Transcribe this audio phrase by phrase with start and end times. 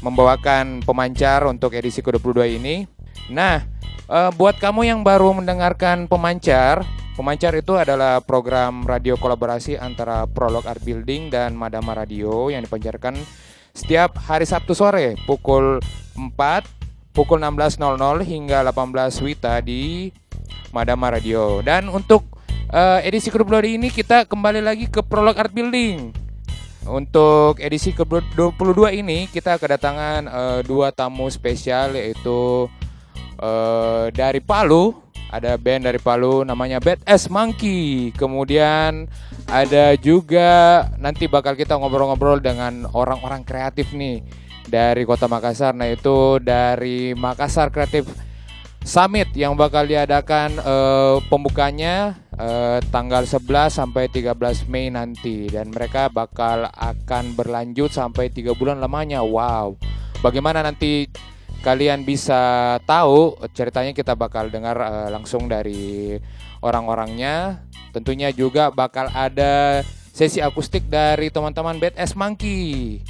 [0.00, 2.88] membawakan pemancar untuk edisi ke-22 ini.
[3.28, 3.62] Nah,
[4.08, 6.82] eh, buat kamu yang baru mendengarkan pemancar,
[7.14, 13.16] pemancar itu adalah program radio kolaborasi antara Prolog Art Building dan Madama Radio yang dipancarkan
[13.72, 15.80] setiap hari Sabtu sore pukul
[16.16, 16.36] 4,
[17.16, 17.88] pukul 16.00
[18.24, 20.12] hingga 18 Wita di
[20.72, 21.60] Madama Radio.
[21.64, 22.40] Dan untuk
[22.72, 26.31] eh, edisi ke-22 ini kita kembali lagi ke Prolog Art Building.
[26.82, 32.66] Untuk edisi ke-22 ini kita kedatangan eh, dua tamu spesial yaitu
[33.38, 34.90] eh, dari Palu,
[35.30, 38.10] ada band dari Palu namanya Bad Ass Monkey.
[38.18, 39.06] Kemudian
[39.46, 44.26] ada juga nanti bakal kita ngobrol-ngobrol dengan orang-orang kreatif nih
[44.66, 45.78] dari Kota Makassar.
[45.78, 48.10] Nah, itu dari Makassar Kreatif
[48.82, 56.10] Summit yang bakal diadakan eh, pembukanya eh, tanggal 11 sampai 13 Mei nanti dan mereka
[56.10, 59.22] bakal akan berlanjut sampai tiga bulan lamanya.
[59.22, 59.78] Wow.
[60.22, 61.06] Bagaimana nanti
[61.62, 66.18] kalian bisa tahu ceritanya kita bakal dengar eh, langsung dari
[66.62, 67.62] orang-orangnya.
[67.94, 73.00] Tentunya juga bakal ada sesi akustik dari teman-teman Ass Monkey.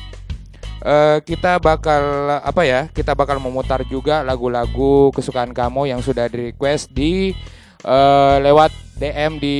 [0.83, 2.02] Eh, kita bakal
[2.42, 2.91] apa ya?
[2.91, 7.30] Kita bakal memutar juga lagu-lagu kesukaan kamu yang sudah di request di
[7.83, 9.56] eh, lewat DM di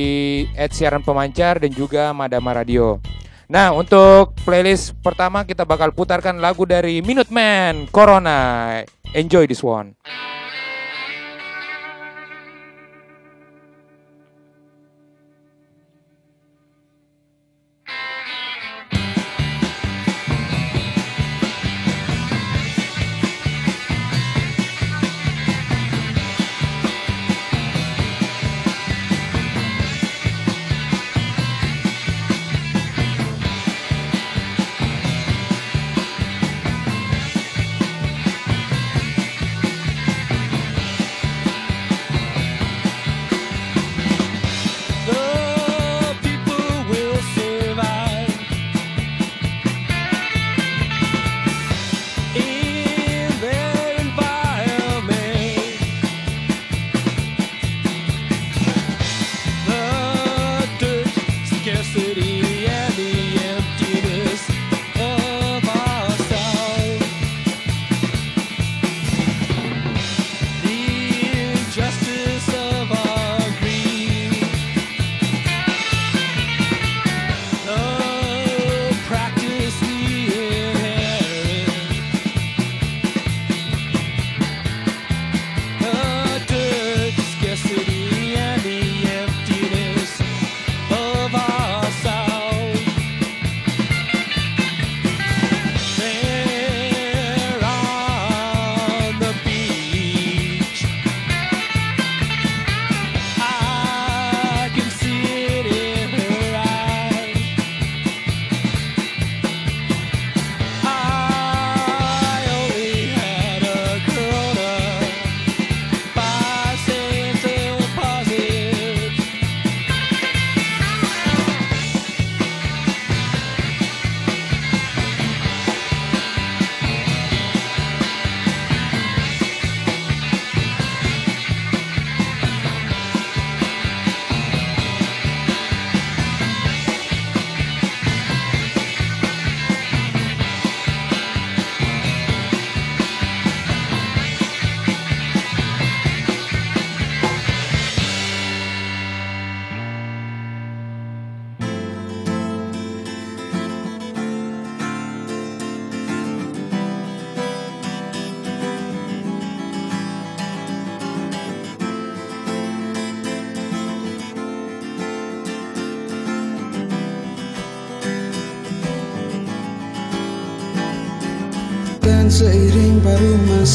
[0.55, 3.03] @siaran pemancar dan juga Madama Radio.
[3.51, 8.79] Nah, untuk playlist pertama kita bakal putarkan lagu dari Minuteman Corona.
[9.13, 9.93] Enjoy this one.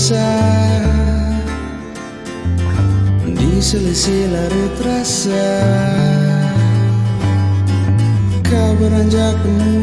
[0.09, 0.17] Di
[3.61, 5.53] selisih larut rasa
[8.41, 9.78] Kau beranjak menguasa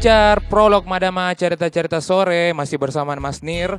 [0.00, 3.76] pemancar prolog Madama cerita-cerita sore masih bersama Mas Nir.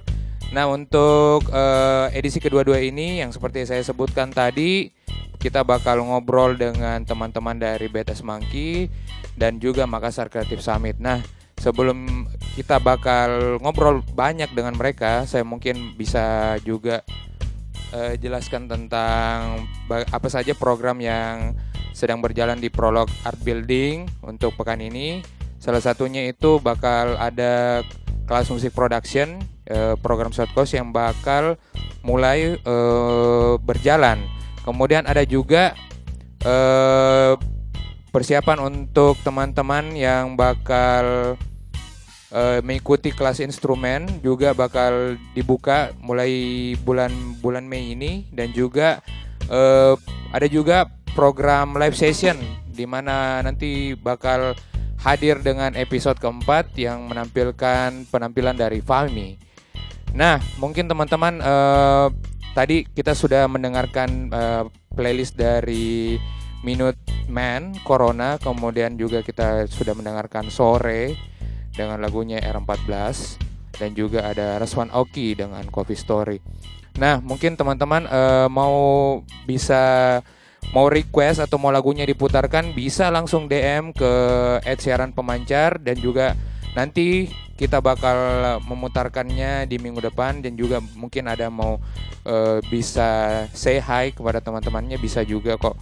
[0.53, 4.93] Nah untuk eh, edisi kedua-dua ini yang seperti saya sebutkan tadi
[5.41, 8.85] kita bakal ngobrol dengan teman-teman dari BTS Monkey
[9.33, 11.01] dan juga Makassar Creative Summit.
[11.01, 11.25] Nah
[11.57, 17.01] sebelum kita bakal ngobrol banyak dengan mereka, saya mungkin bisa juga
[17.97, 21.57] eh, jelaskan tentang apa saja program yang
[21.97, 25.40] sedang berjalan di Prolog Art Building untuk pekan ini.
[25.61, 27.85] Salah satunya itu bakal ada
[28.25, 29.37] kelas musik production,
[29.69, 31.53] eh, program short course yang bakal
[32.01, 34.25] mulai eh, berjalan.
[34.65, 35.77] Kemudian ada juga
[36.41, 37.37] eh,
[38.09, 41.37] persiapan untuk teman-teman yang bakal
[42.33, 49.05] eh, mengikuti kelas instrumen juga bakal dibuka mulai bulan bulan Mei ini dan juga
[49.45, 49.93] eh,
[50.33, 54.57] ada juga program live session di mana nanti bakal
[55.01, 59.37] hadir dengan episode keempat yang menampilkan penampilan dari Fahmi.
[60.13, 62.07] Nah, mungkin teman-teman eh,
[62.53, 66.21] tadi kita sudah mendengarkan eh, playlist dari
[66.61, 71.17] Minute Man Corona, kemudian juga kita sudah mendengarkan Sore
[71.73, 73.41] dengan lagunya R14
[73.81, 76.37] dan juga ada Raswan Oki dengan Coffee Story.
[77.01, 79.17] Nah, mungkin teman-teman eh, mau
[79.49, 80.19] bisa
[80.71, 84.11] mau request atau mau lagunya diputarkan bisa langsung DM ke
[84.63, 86.37] Ed Siaran Pemancar dan juga
[86.77, 87.27] nanti
[87.59, 88.17] kita bakal
[88.65, 91.77] memutarkannya di minggu depan dan juga mungkin ada mau
[92.25, 95.77] eh, bisa say hi kepada teman-temannya bisa juga kok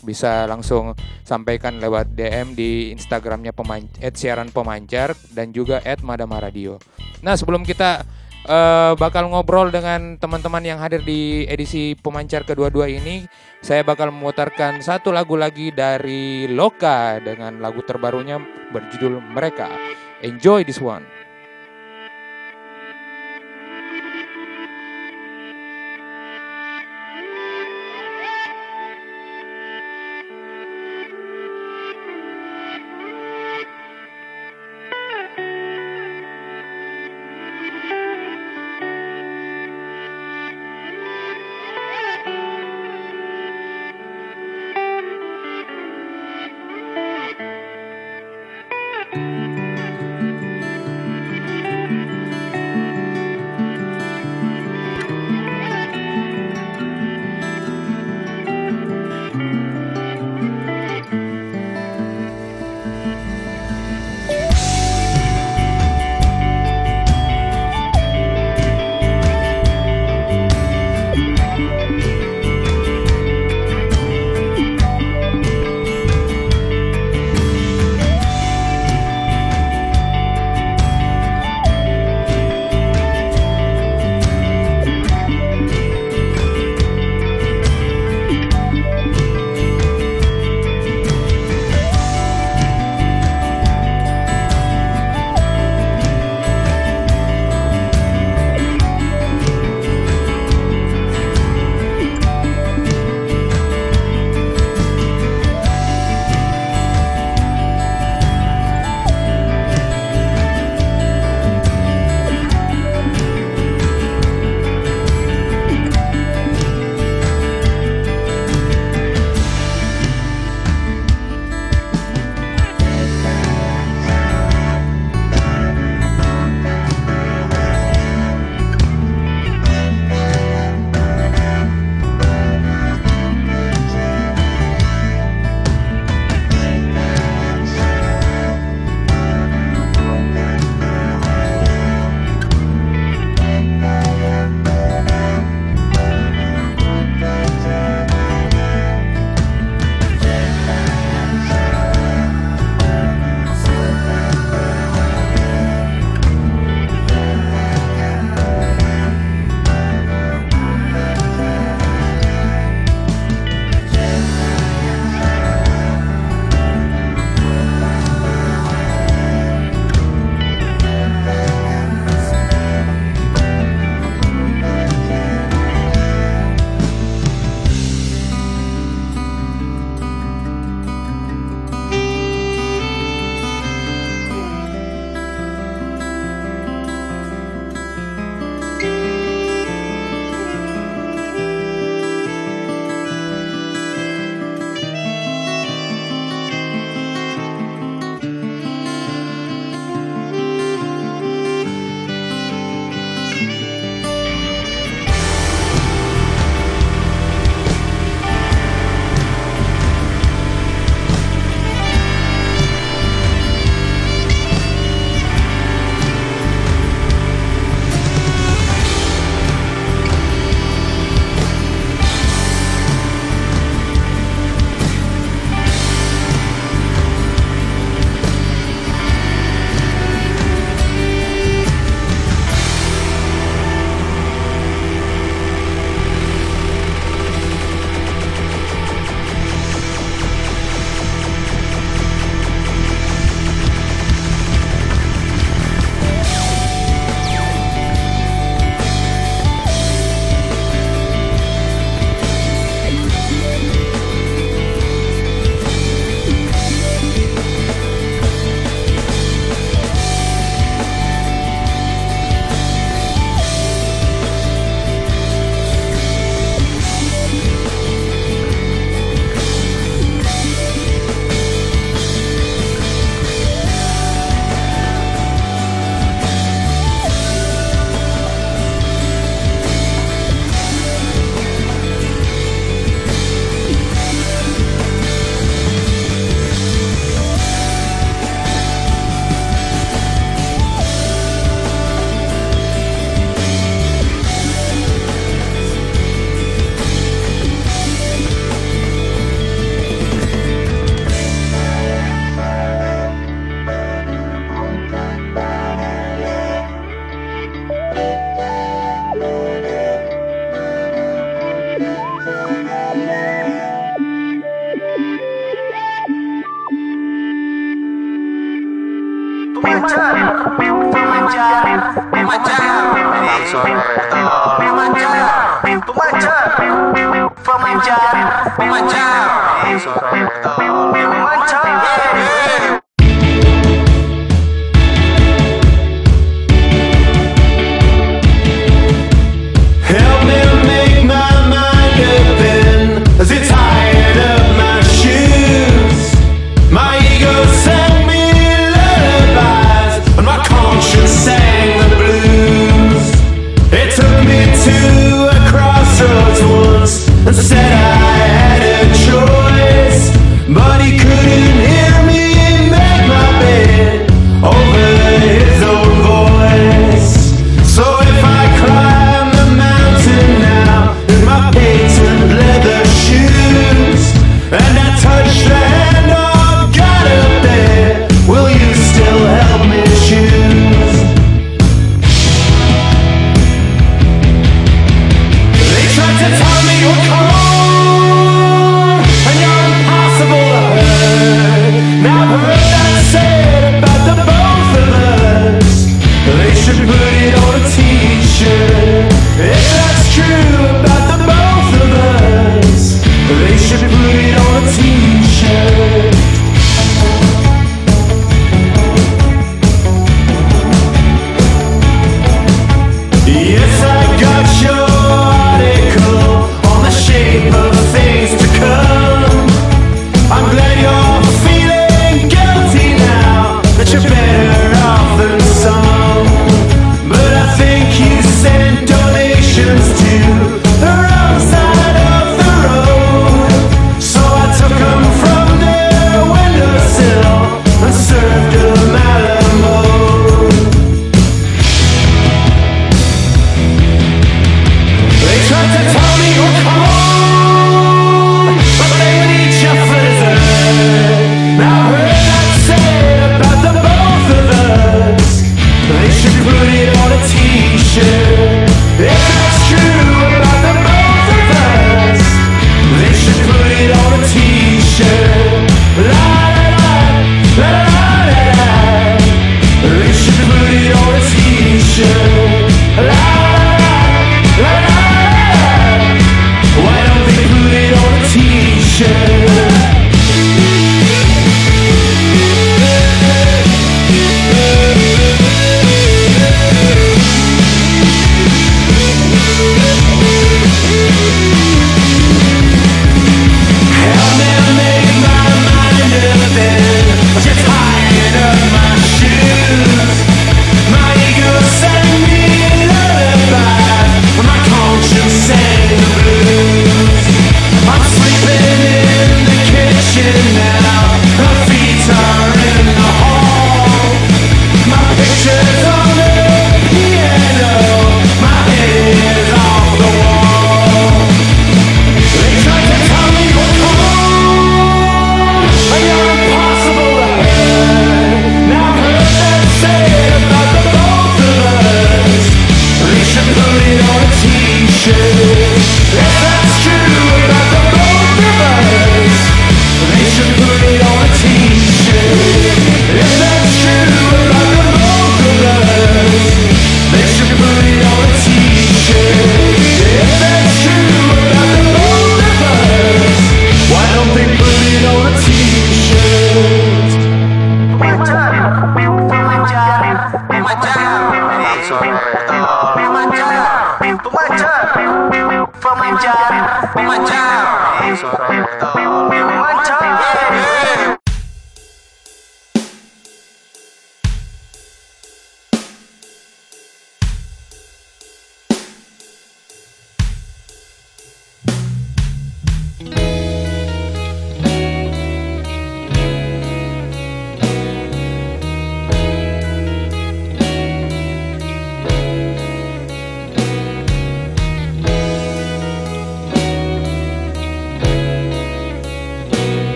[0.00, 6.80] bisa langsung sampaikan lewat DM di Instagramnya peman Siaran Pemancar dan juga Ed Madama Radio.
[7.20, 8.02] Nah sebelum kita
[8.50, 13.30] eh, bakal ngobrol dengan teman-teman yang hadir di edisi pemancar kedua-dua ini,
[13.62, 18.42] saya bakal memutarkan satu lagu lagi dari Loka dengan lagu terbarunya
[18.74, 19.70] berjudul Mereka.
[20.26, 21.19] Enjoy this one.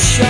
[0.00, 0.29] Shine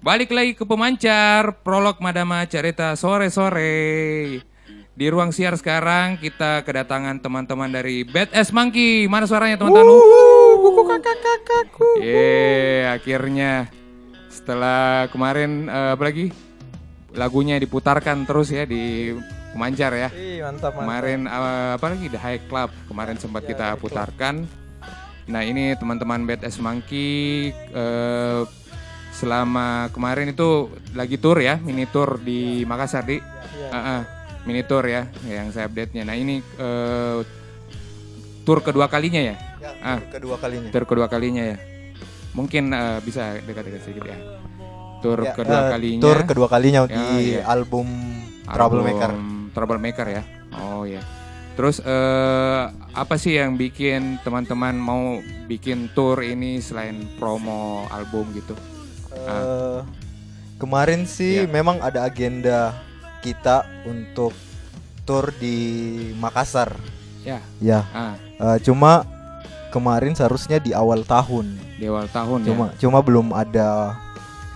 [0.00, 4.40] Balik lagi ke pemancar, prolog Madama Cerita sore-sore.
[4.96, 9.04] Di ruang siar sekarang kita kedatangan teman-teman dari Bad Ass Monkey.
[9.12, 9.92] Mana suaranya teman-teman?
[10.56, 12.00] Kuku kakak kakakku.
[12.00, 13.68] Yeay, akhirnya
[14.32, 16.32] setelah kemarin eh, apa lagi?
[17.12, 19.12] Lagunya diputarkan terus ya di
[19.52, 20.08] pemancar ya.
[20.16, 20.80] Ih, mantap, mantap.
[20.80, 24.48] Kemarin eh, apa lagi The High Club kemarin sempat kita putarkan.
[25.28, 28.42] Nah ini teman-teman Bad Ass Monkey eh,
[29.20, 33.20] selama kemarin itu lagi tour ya, mini tour di Makassar di
[33.70, 34.02] Ah, ah,
[34.42, 36.02] mini tour ya yang saya update-nya.
[36.02, 37.18] Nah ini eh,
[38.42, 40.00] tour kedua kalinya ya, Ya, Ah.
[40.00, 40.72] kedua kalinya.
[40.72, 41.56] tour kedua kalinya ya.
[42.32, 44.18] Mungkin eh, bisa dekat-dekat sedikit ya.
[45.00, 46.02] Tour Ya, kedua eh, kalinya.
[46.02, 47.46] Tour kedua kalinya Ya, di iya.
[47.46, 47.86] album
[48.42, 49.10] Troublemaker.
[49.12, 50.22] Album Troublemaker ya.
[50.58, 50.98] Oh ya.
[51.54, 58.56] Terus eh, apa sih yang bikin teman-teman mau bikin tour ini selain promo album gitu?
[59.12, 59.80] Eh,
[60.56, 61.48] Kemarin sih Ya.
[61.48, 62.76] memang ada agenda
[63.24, 64.36] kita untuk
[65.02, 65.56] tour di
[66.20, 66.76] Makassar.
[67.24, 67.40] Ya.
[67.56, 69.08] Ya, Ah, eh, cuma
[69.70, 71.56] kemarin seharusnya di awal tahun.
[71.80, 72.76] di awal tahun Cuma ya.
[72.76, 73.96] cuma belum ada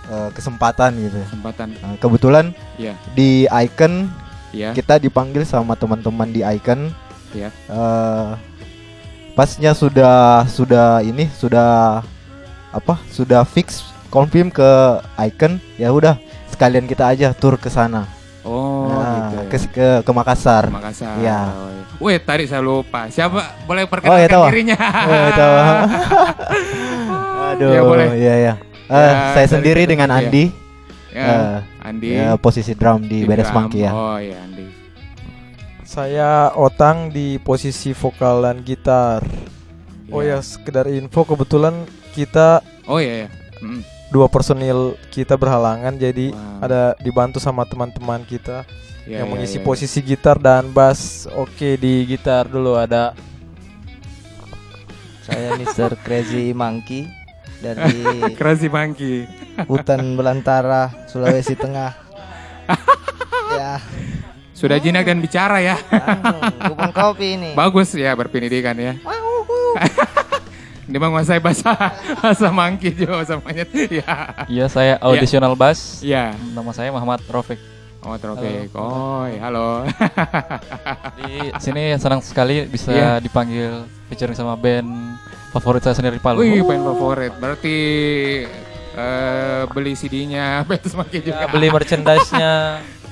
[0.05, 1.17] eh, kesempatan gitu.
[1.25, 1.67] Kesempatan.
[1.73, 2.45] Nah, kebetulan
[2.77, 2.93] Ya.
[3.17, 4.05] di Icon
[4.53, 4.77] Ya.
[4.77, 6.93] kita dipanggil sama teman-teman di Icon.
[7.33, 7.49] Ya.
[7.49, 8.29] Eh,
[9.33, 12.05] pasnya sudah sudah ini sudah
[12.69, 13.01] apa?
[13.09, 13.81] Sudah fix
[14.15, 14.69] confirm ke
[15.19, 15.59] Icon.
[15.75, 16.15] Ya udah
[16.47, 18.07] sekalian kita aja tur ke sana.
[18.41, 19.35] Oh, Nah, gitu.
[19.35, 19.43] ya.
[19.49, 20.69] ke, ke ke Makassar.
[20.69, 21.17] Makassar.
[21.17, 21.49] Iya.
[21.97, 23.09] Wih, tadi saya lupa.
[23.09, 24.43] Siapa boleh Oh, perkenalkan ya, tahu.
[24.47, 24.77] dirinya?
[24.77, 25.55] Oh, tahu.
[27.51, 28.07] Aduh, Ya, boleh.
[28.13, 28.53] Iya ya.
[28.85, 30.45] Eh, Ya, saya sendiri kita dengan sendiri, Andi.
[31.09, 32.09] Ya, Eh, Andi.
[32.13, 33.55] Ya, posisi drum di Beres drum.
[33.57, 33.91] Monkey ya.
[33.91, 34.65] Oh, iya, Andi.
[35.81, 39.25] Saya Otang di posisi vokal dan gitar.
[40.07, 40.37] Oh Iya.
[40.37, 41.73] ya, sekedar info kebetulan
[42.11, 43.29] kita Oh iya, iya.
[43.57, 43.81] Mm.
[44.07, 46.61] Dua personil kita berhalangan jadi Wow.
[46.61, 48.63] ada dibantu sama teman-teman kita
[49.05, 49.63] Iya, yang iya, mengisi iya.
[49.63, 51.29] posisi gitar dan bass.
[51.29, 53.13] Oke, di gitar dulu ada
[55.21, 55.93] Saya Mr.
[56.01, 57.05] Crazy Monkey
[57.59, 58.01] dari
[58.37, 59.25] Crazy Monkey.
[59.65, 61.93] hutan belantara Sulawesi Tengah.
[63.55, 63.77] ya,
[64.51, 65.77] Sudah jinak dan bicara ya.
[66.65, 67.49] kupang kopi ini.
[67.53, 68.93] Bagus ya berpendidikan ya.
[70.85, 71.73] Dia menguasai bahasa
[72.21, 73.69] bahasa monkey juga bahasa monyet.
[73.95, 74.13] Ya.
[74.45, 76.01] Iya, saya auditional bass.
[76.05, 76.33] Iya.
[76.53, 77.57] Nama saya Muhammad Rofik.
[78.05, 78.69] Oh, Trofik.
[78.77, 79.81] Oh, iya, halo.
[81.17, 83.11] Di sini senang sekali bisa Iya.
[83.17, 84.85] dipanggil featuring sama band
[85.49, 86.45] favorit saya sendiri Palu.
[86.45, 87.33] Wih, band favorit.
[87.41, 87.77] Berarti
[88.93, 91.45] eh, beli CD-nya monkey juga.
[91.45, 92.53] Ya, beli merchandise-nya.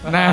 [0.05, 0.29] Nah,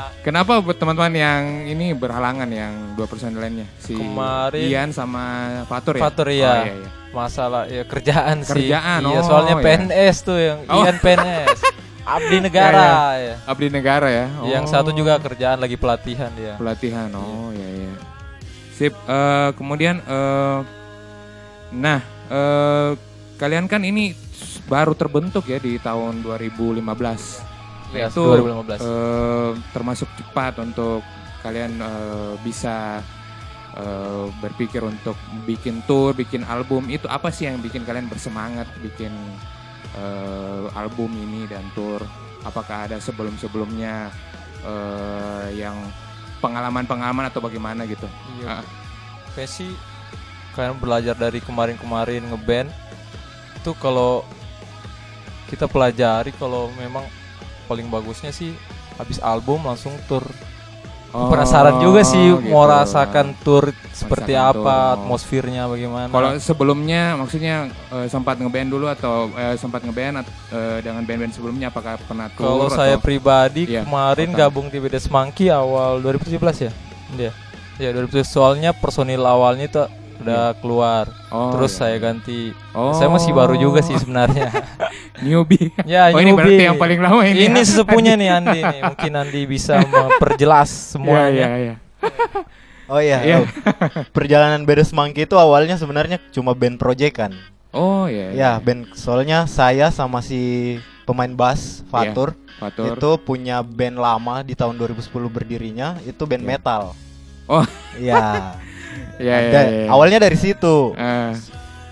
[0.26, 3.64] kenapa buat teman-teman yang ini berhalangan yang dua personil lainnya?
[3.78, 5.24] Si Kemarin- Ian sama
[5.64, 6.02] Fatur ya?
[6.02, 6.52] Fatur, Oh, iya.
[6.62, 6.90] iya, iya.
[7.10, 8.50] Masalah ya kerjaan, sih.
[8.66, 9.64] Kerjaan, Iya, oh, soalnya iya.
[9.64, 10.82] PNS tuh yang Oh.
[10.82, 11.58] Ian PNS.
[12.04, 12.84] Abdi negara
[13.16, 13.34] ya.
[13.44, 14.26] Abdi negara ya.
[14.44, 16.52] Yang Oh, satu juga kerjaan lagi pelatihan dia.
[16.54, 17.08] pelatihan.
[17.12, 17.92] Oh, iya iya.
[18.70, 18.92] Sip.
[18.92, 20.58] eh, kemudian eh
[21.70, 22.90] nah, eh
[23.36, 24.12] kalian kan ini
[24.64, 26.82] baru terbentuk ya di tahun 2015.
[27.94, 28.80] Iya, itu 2015.
[28.82, 31.00] eh, termasuk cepat untuk
[31.40, 33.00] kalian eh, bisa
[33.78, 35.14] eh, berpikir untuk
[35.46, 36.90] bikin tour, bikin album.
[36.90, 39.14] Itu apa sih yang bikin kalian bersemangat bikin
[39.94, 42.02] eh, album ini dan tour?
[42.44, 44.10] Apakah ada sebelum-sebelumnya
[44.66, 45.78] eh, yang
[46.44, 48.04] pengalaman-pengalaman atau bagaimana gitu?
[48.42, 48.60] Iya.
[48.60, 48.64] Ah.
[49.32, 49.70] Kayak sih
[50.54, 52.70] kalian belajar dari kemarin-kemarin ngeband
[53.58, 54.22] itu kalau
[55.50, 57.02] kita pelajari kalau memang
[57.64, 58.52] paling bagusnya sih
[58.94, 60.22] habis album langsung tour.
[61.14, 62.74] Oh, Penasaran juga sih mau gitu.
[62.74, 64.94] rasakan tour seperti apa, tour.
[64.98, 66.10] atmosfernya bagaimana.
[66.10, 71.70] Kalau sebelumnya maksudnya eh, sempat ngeband dulu atau eh, sempat ngeband eh, dengan band-band sebelumnya
[71.70, 74.40] apakah pernah tour Kalau atau- saya pribadi Iya, kemarin Otang.
[74.42, 76.34] gabung di Bedes Monkey awal 2017
[76.66, 76.72] ya.
[77.14, 77.32] Iya.
[77.78, 79.82] Ya 2017 soalnya personil awalnya itu
[80.24, 81.04] udah keluar.
[81.28, 81.78] Oh, Terus iya.
[81.84, 82.56] saya ganti.
[82.72, 82.96] Oh.
[82.96, 84.48] Saya masih baru juga sih sebenarnya.
[85.24, 85.70] newbie.
[85.84, 86.68] ya, oh, ini berarti newbie.
[86.72, 87.46] yang paling lama ini.
[87.46, 87.66] Ini ya?
[87.68, 88.80] sesepunya nih Andi nih.
[88.82, 91.46] Mungkin Andi bisa memperjelas Iya, semuanya.
[91.46, 91.74] iya, iya.
[92.84, 93.18] Oh iya.
[93.20, 93.36] Iya.
[93.40, 93.46] oh.
[94.16, 97.32] Perjalanan Beres Monkey itu awalnya sebenarnya cuma band proyekan.
[97.74, 98.30] Oh, iya.
[98.32, 102.96] Ya, band soalnya saya sama si pemain bass Fatur Fatur.
[102.96, 106.50] itu punya band lama di tahun 2010 berdirinya, itu band Iya.
[106.54, 106.82] metal.
[107.44, 107.64] Oh.
[107.98, 108.56] Iya.
[109.16, 109.86] Iya, iya, Dan iya.
[109.88, 110.92] Awalnya dari situ.
[110.94, 111.32] Eh,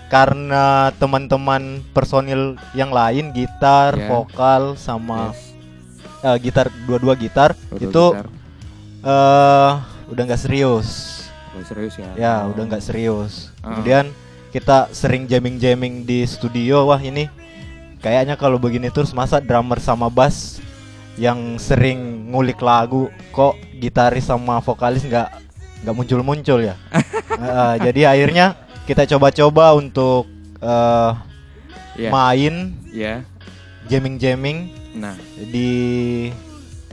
[0.07, 4.07] Karena teman-teman personil yang lain gitar, Iya.
[4.07, 5.57] vokal sama yes.
[6.21, 8.27] eh, gitar dua-dua gitar Dua-dua itu gitar.
[9.01, 9.71] eh
[10.07, 10.89] udah nggak serius.
[11.63, 12.09] Serius ya.
[12.13, 12.53] Ya, Oh.
[12.53, 13.49] udah nggak serius.
[13.59, 13.73] Ah.
[13.73, 14.13] Kemudian
[14.49, 16.85] kita sering jamming-jamming di studio.
[16.85, 17.25] Wah, ini
[17.97, 20.61] kayaknya kalau begini terus masa drummer sama bass
[21.15, 25.29] yang sering ngulik lagu kok gitaris sama vokalis nggak
[25.83, 26.75] nggak muncul-muncul ya.
[27.33, 28.45] Eh, jadi akhirnya
[28.83, 31.11] kita coba-coba untuk eh,
[31.95, 32.09] Iya.
[32.09, 32.53] main
[32.87, 33.21] Iya.
[33.85, 36.29] jamming-jamming Nah, di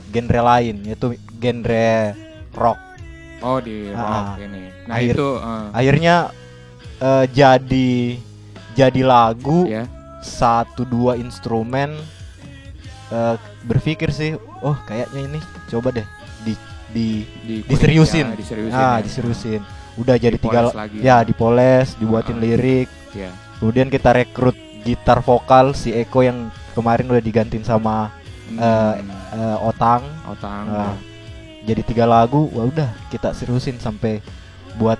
[0.07, 2.17] genre lain yaitu genre
[2.51, 2.79] rock.
[3.39, 4.35] oh di rock Ah.
[4.37, 4.61] ini.
[4.85, 6.15] Nah, Akhir- itu eh, akhirnya
[6.99, 7.91] eh, jadi
[8.71, 9.85] jadi lagu ya.
[10.19, 11.93] satu dua instrumen
[13.09, 16.07] eh, berpikir sih oh kayaknya ini coba deh
[16.91, 18.75] di di Di diseriusin Ya, diseriusin.
[18.75, 19.01] ah ya.
[19.01, 19.61] diseriusin
[19.93, 20.97] udah jadi Dipoles tiga lagi.
[20.99, 22.41] ya dipoles dibuatin Ah.
[22.41, 23.31] lirik Iya.
[23.57, 28.09] kemudian kita rekrut gitar vokal si Eko yang kemarin udah digantiin sama
[28.47, 30.67] Hmm, eh, Otang Otang.
[30.67, 30.95] Nah,
[31.61, 34.19] jadi tiga lagu wah udah kita seriusin sampai
[34.75, 34.99] buat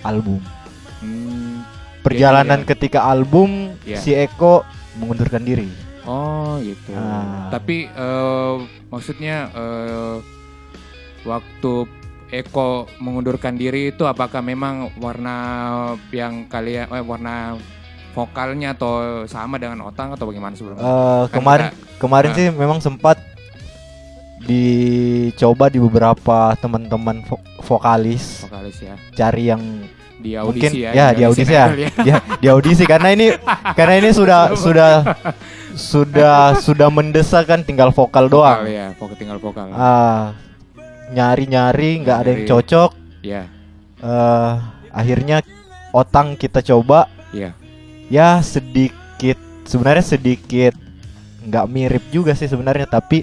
[0.00, 0.42] album
[0.98, 1.62] Hmm,
[2.00, 3.98] perjalanan Jadi, ketika album Iya.
[3.98, 5.70] si Eko mengundurkan diri
[6.02, 6.90] Oh gitu.
[6.90, 7.52] Ah.
[7.52, 8.54] Tapi eh,
[8.88, 10.16] maksudnya eh,
[11.22, 11.72] waktu
[12.28, 15.36] Eko mengundurkan diri itu apakah memang warna
[16.10, 17.56] yang kalian eh, warna
[18.10, 18.92] vokalnya atau
[19.24, 20.82] sama dengan Otang atau bagaimana sebelumnya?
[20.82, 22.36] Eh, Kan kemarin kita- kemarin Ah.
[22.36, 23.16] sih memang sempat
[24.40, 29.62] dicoba di beberapa teman-teman vo- vokalis vokalis ya cari yang
[30.16, 30.90] di mungkin audisi ya.
[30.92, 33.26] ya di audisi ya, Idol ya di audisi karena ini
[33.78, 34.92] karena ini sudah sudah
[35.74, 39.70] sudah sudah mendesak kan tinggal vokal Vokal doang ya, vokal tinggal vokal.
[39.70, 40.34] ah
[41.10, 42.90] nyari nyari nggak ada yang cocok.
[43.20, 43.42] Ya,
[43.98, 44.52] eh
[44.90, 45.42] akhirnya
[45.90, 47.08] otang kita coba.
[47.28, 47.52] Ya.
[48.08, 50.72] ya sedikit sebenarnya sedikit
[51.44, 53.20] nggak mirip juga sih sebenarnya tapi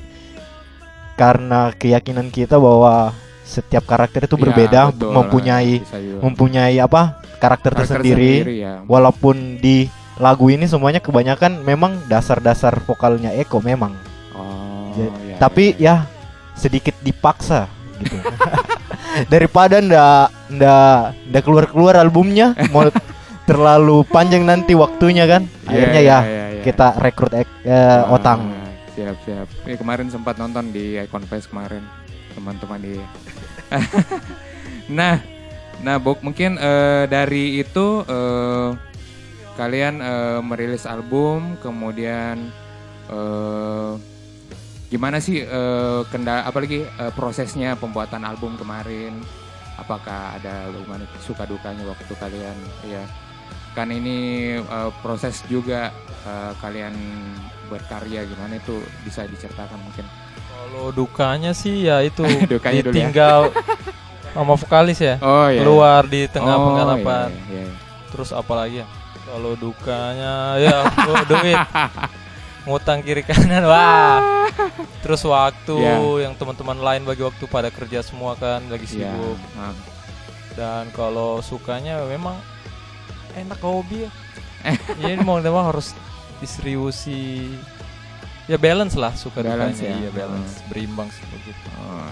[1.16, 3.10] karena keyakinan kita bahwa
[3.42, 5.10] setiap karakter itu Ya, berbeda betul.
[5.12, 5.76] mempunyai
[6.20, 8.60] mempunyai apa karakter, Karakter tersendiri.
[8.60, 8.82] ya.
[8.84, 13.94] walaupun di lagu ini semuanya kebanyakan memang dasar-dasar vokalnya Eko memang.
[14.32, 15.96] Oh, Ja- ya, tapi ya, ya
[16.56, 17.68] sedikit dipaksa
[18.00, 18.16] gitu
[19.34, 21.00] daripada ndak ndak
[21.30, 22.88] ndak keluar keluar albumnya mau
[23.46, 25.70] terlalu panjang nanti waktunya kan ya.
[25.70, 26.64] akhirnya Ya, ya, ya, ya, ya.
[26.64, 28.52] kita rekrut ek- eh, Ah, Otang
[28.96, 29.48] Siap, siap.
[29.68, 31.84] Eh, kemarin sempat nonton di Icon Fest kemarin
[32.32, 32.96] teman-teman di.
[34.88, 35.20] nah,
[35.82, 38.70] nah Bok mungkin eh, dari itu eh,
[39.56, 42.40] kalian eh, merilis album, kemudian
[43.12, 43.92] eh,
[44.96, 49.20] gimana sih eh, kendala, apalagi eh, prosesnya pembuatan album kemarin?
[49.76, 52.56] Apakah ada bagaimana suka dukanya waktu kalian
[52.88, 53.04] ya?
[53.76, 54.18] Kan ini
[54.56, 55.92] eh, proses juga
[56.24, 56.96] eh, kalian
[57.68, 60.08] berkarya gimana itu bisa diceritakan mungkin.
[60.48, 62.24] Kalau dukanya sih ya itu
[62.56, 62.86] Dukanya ya.
[62.88, 63.40] ditinggal
[64.32, 65.20] sama vokalis ya.
[65.20, 65.60] Oh iya.
[65.60, 67.30] Keluar di tengah Oh, penggarapan.
[67.32, 67.76] iya, iya, iya.
[68.16, 68.88] Terus apalagi ya?
[69.26, 70.78] Kalau dukanya ya
[71.12, 71.60] oh, duit.
[72.66, 74.50] Ngutang kiri kanan wah.
[75.00, 76.02] Terus waktu Ya.
[76.22, 79.10] yang teman-teman lain bagi waktu pada kerja semua kan lagi Iya.
[79.10, 79.38] sibuk.
[79.56, 79.74] ah.
[80.52, 82.38] Dan kalau sukanya memang
[83.34, 84.12] enak hobi ya.
[84.98, 85.94] Jadi mau tidak mau harus
[86.40, 87.54] distribusi
[88.46, 89.98] ya balance lah suka Balance dukanya ya.
[90.00, 91.68] iya balance berimbang sih begitu.
[91.80, 92.10] Oh.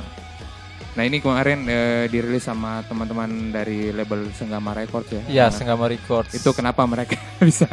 [0.94, 5.22] Nah ini kemarin eh, dirilis sama teman-teman dari label Senggama Records ya.
[5.26, 6.30] Iya, Nah, Senggama Records.
[6.32, 7.66] Itu kenapa mereka bisa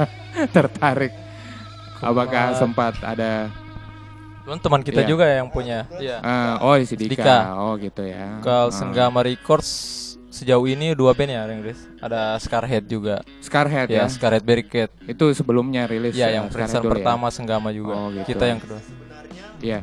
[0.49, 1.13] tertarik?
[2.01, 3.53] Apakah sempat ada?
[4.43, 5.09] Cuman teman kita Iya.
[5.09, 5.85] juga yang punya.
[5.95, 6.17] Iya.
[6.21, 7.13] Ah, oh si Dika.
[7.15, 7.39] Dika.
[7.55, 8.41] Oh gitu ya.
[8.41, 8.75] Kalau Ah.
[8.75, 9.69] Senggama Records
[10.29, 11.79] sejauh ini dua band ya, Inggris.
[11.99, 13.21] Ada Scarhead juga.
[13.39, 14.03] Scarhead ya.
[14.03, 14.05] ya.
[14.07, 14.91] Scarhead Barricade.
[15.05, 16.15] Itu sebelumnya rilis.
[16.15, 16.89] Iya, eh, yang Scarhead ya?
[16.89, 17.93] pertama Senggama juga.
[17.93, 18.27] Oh, gitu.
[18.27, 18.81] Kita yang kedua.
[19.61, 19.79] Iya.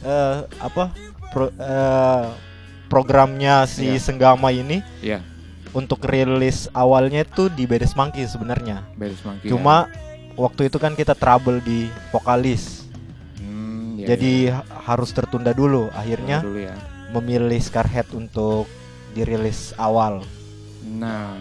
[0.00, 0.94] Eh, apa
[1.28, 2.24] pro- eh,
[2.86, 4.00] programnya si Iya.
[4.00, 5.20] Senggama ini Iya.
[5.72, 9.46] untuk rilis awalnya itu di Bedes Monkey sebenarnya Beres Monkey.
[9.46, 9.86] cuma
[10.40, 12.88] waktu itu kan kita trouble di vokalis.
[13.36, 14.64] Hmm, iya, jadi iya.
[14.64, 16.74] ha- harus tertunda dulu akhirnya dulu ya.
[17.12, 18.64] memilih Scarhead untuk
[19.12, 20.24] dirilis awal
[20.80, 21.36] Nah,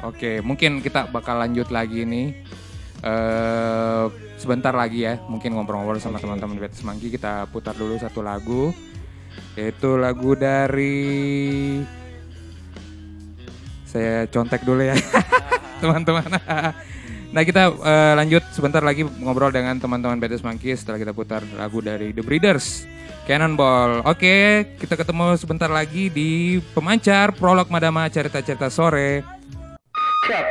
[0.00, 2.28] oke, mungkin kita bakal lanjut lagi nih.
[3.00, 4.04] eh
[4.36, 7.08] sebentar lagi ya, mungkin ngobrol-ngobrol sama teman-teman di Betis Mangki.
[7.12, 8.72] Kita putar dulu satu lagu,
[9.56, 11.80] yaitu lagu dari
[13.84, 14.96] saya contek dulu ya,
[15.84, 16.24] teman-teman.
[17.30, 21.78] Nah kita eh, lanjut sebentar lagi ngobrol dengan teman-teman Betis Monkey setelah kita putar lagu
[21.78, 22.90] dari The Breeders
[23.30, 24.02] Cannonball.
[24.02, 29.22] Oke, kita ketemu sebentar lagi di pemancar prolog Madama cerita-cerita sore.
[30.26, 30.50] crash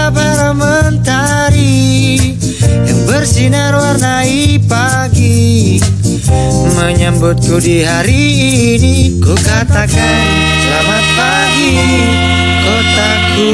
[0.00, 2.16] cinta para mentari
[2.88, 5.76] Yang bersinar warnai pagi.
[6.72, 8.22] Menyambutku di hari
[8.80, 10.24] ini Ku katakan
[10.64, 11.76] selamat pagi
[12.64, 13.48] kotaku.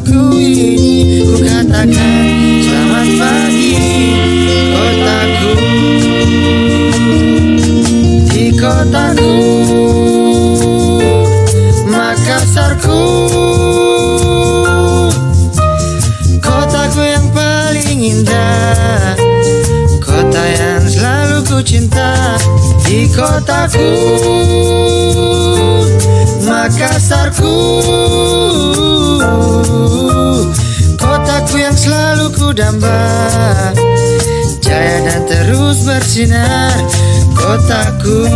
[0.00, 2.24] Jiwaku ini Ku katakan
[2.64, 3.76] selamat pagi
[4.72, 5.52] kotaku.
[8.30, 9.34] Di kotaku
[11.88, 13.02] Makassarku
[16.40, 19.16] Kotaku yang paling indah
[20.00, 22.36] Kota yang selalu ku cinta.
[22.84, 23.90] Di kotaku
[26.44, 27.54] Makassarku
[31.00, 33.00] Kotaku yang selalu ku damba
[34.60, 36.74] Jaya dan terus bersinar
[37.34, 38.28] Kotaku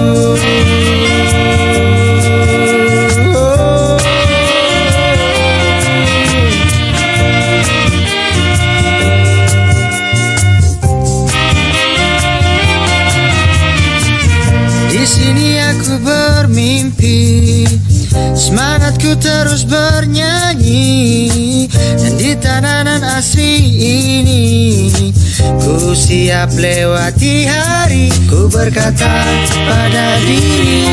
[25.65, 29.25] Ku siap lewati hari Ku berkata
[29.65, 30.85] pada diri.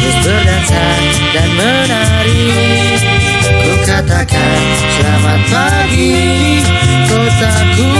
[0.00, 0.86] Terus berdansa
[1.36, 2.48] dan menari.
[3.44, 4.60] Ku katakan
[4.96, 6.16] selamat pagi
[7.12, 7.92] kotaku.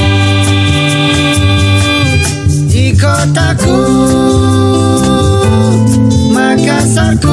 [2.65, 3.81] Di kotaku
[6.33, 7.28] Makassarku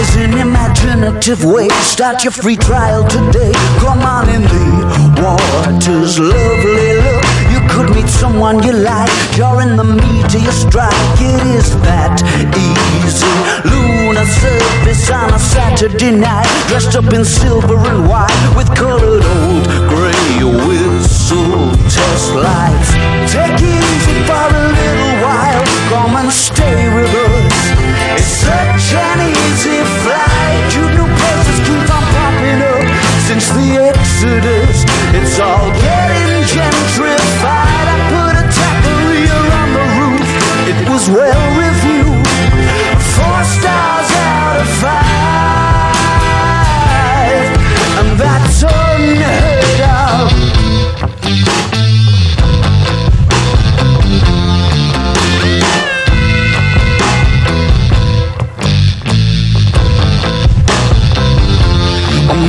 [0.00, 1.74] Advertising imaginative ways.
[1.74, 3.52] Start your free trial today.
[3.80, 7.19] Come on in the waters, lovely look.
[7.80, 9.08] Could meet someone you like.
[9.38, 11.16] You're in the meat of your strike.
[11.16, 12.12] It is that
[12.52, 13.32] easy.
[13.64, 16.44] Lunar surface on a Saturday night.
[16.68, 22.92] Dressed up in silver and white with colored old gray whistle test lights.
[23.32, 25.64] Take it easy for a little while.
[25.88, 27.56] Come and stay with us.
[28.20, 30.68] It's such an easy flight.
[30.76, 32.84] You new places keep on popping up
[33.24, 34.84] since the Exodus.
[35.16, 37.09] It's all getting gentrified.
[41.12, 42.26] Well reviewed.
[43.14, 45.10] Four stars out of five.
[47.98, 50.30] And that's unheard of.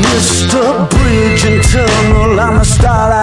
[0.03, 0.63] Mr.
[0.89, 3.20] Bridge and Tunnel, I'm a Starlight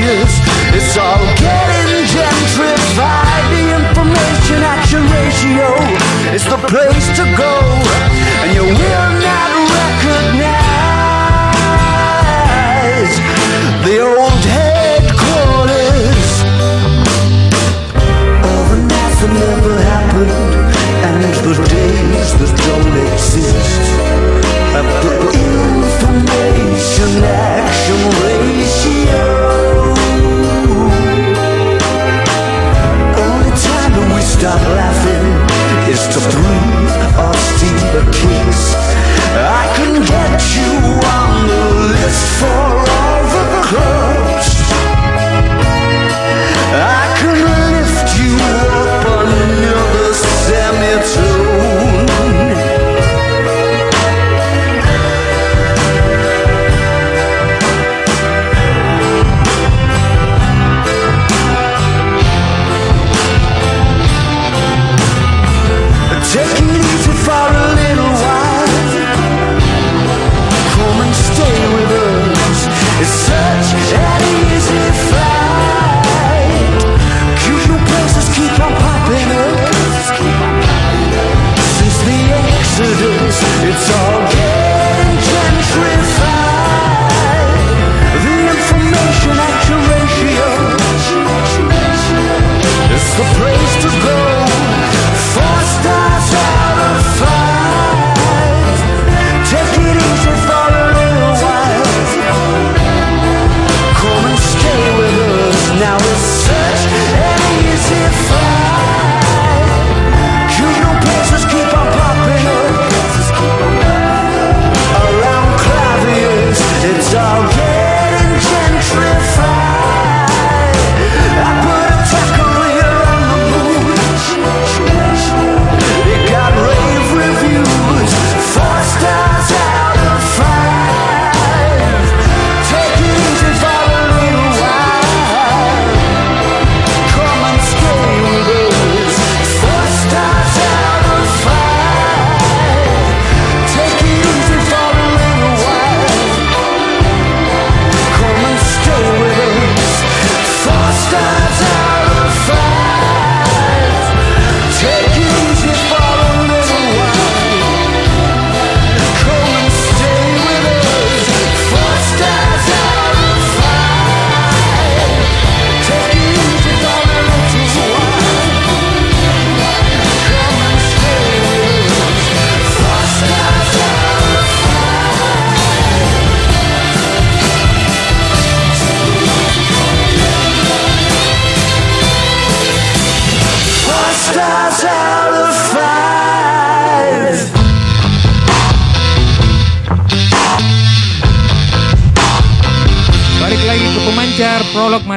[0.00, 0.40] Around.
[0.74, 3.44] It's all getting gentrified.
[3.52, 5.68] The information action ratio
[6.32, 7.54] is the place to go,
[8.42, 10.72] and you will not recognize
[13.84, 16.30] the old headquarters
[18.48, 20.32] of a night that never happened,
[21.06, 23.84] and the days that don't exist.
[24.72, 25.12] Of the
[25.92, 28.41] information action ratio.
[35.92, 38.74] is to breathe a deeper kiss.
[39.36, 40.72] I can get you
[41.18, 42.71] on the list for.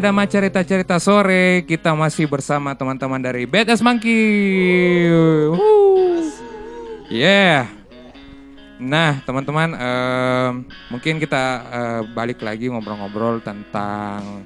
[0.05, 5.09] Madama cerita-cerita sore kita masih bersama teman-teman dari BTS Monkey.
[7.09, 7.65] Yeah.
[8.77, 14.45] Nah teman-teman em, mungkin kita eh, balik lagi ngobrol-ngobrol tentang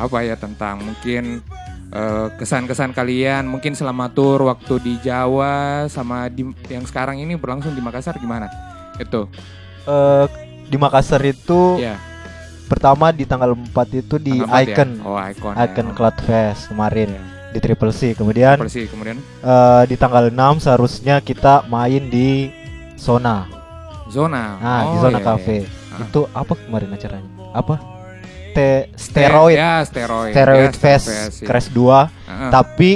[0.00, 1.44] apa ya tentang mungkin
[1.92, 7.76] eh, kesan-kesan kalian mungkin selama tur waktu di Jawa sama di yang sekarang ini berlangsung
[7.76, 8.48] di Makassar gimana?
[8.96, 9.28] Itu.
[9.84, 10.26] Eh,
[10.72, 12.00] di Makassar itu Ya.
[12.66, 13.64] Pertama di tanggal 4
[13.96, 14.74] itu di Tanggal 4 ya?
[14.74, 15.64] Icon Oh, Icon ya.
[15.64, 17.22] Icon Cloud Fest kemarin Iya.
[17.48, 22.50] di Triple C kemudian Persi kemudian eh, di tanggal 6 seharusnya kita main di
[22.94, 23.46] Zona
[24.06, 24.56] zona.
[24.56, 25.28] nah di Oh, Zona iya, iya.
[25.28, 25.56] Cafe
[25.88, 25.98] Ah.
[26.02, 27.74] itu apa kemarin acaranya apa
[28.52, 30.32] Te steroid Ya, steroid.
[30.32, 31.46] steroid Ya, fest Fest, ya.
[31.46, 32.50] crash 2 Heeh.
[32.50, 32.90] tapi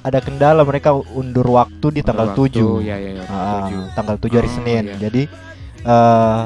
[0.00, 3.82] ada kendala mereka undur waktu di tanggal waktu, 7 ya, ya, ya, Ah, tujuh.
[3.94, 4.94] tanggal 7 hari Oh, Senin iya.
[4.98, 5.22] jadi
[5.80, 6.42] eh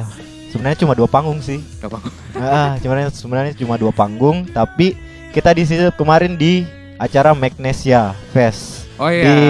[0.53, 2.09] sebenarnya cuma dua panggung sih Gak apa-apa.
[2.37, 4.95] Ah, sebenarnya sebenarnya cuma dua panggung, tapi
[5.33, 6.69] kita di situ kemarin di
[7.01, 9.25] acara Magnesia Fest Oh iya.
[9.25, 9.41] di.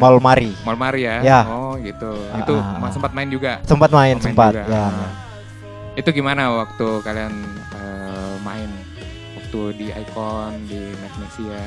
[0.00, 0.50] Mall Mari.
[0.64, 1.20] Mall Mari ya.
[1.20, 1.40] Ya.
[1.44, 2.08] Oh gitu.
[2.32, 3.58] Ah, itu ah, sempat main juga.
[3.62, 4.64] Sempat main, Oh, sempat, juga.
[4.66, 4.86] ya.
[4.88, 5.10] Ah.
[5.94, 7.34] Itu gimana waktu kalian
[7.74, 8.70] eh, main
[9.34, 11.62] waktu di Icon di Magnesia?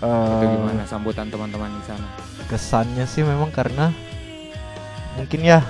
[0.00, 0.08] itu
[0.40, 2.08] Eh, gimana sambutan teman-teman di sana?
[2.48, 3.92] Kesannya sih memang karena
[5.12, 5.60] mungkin ya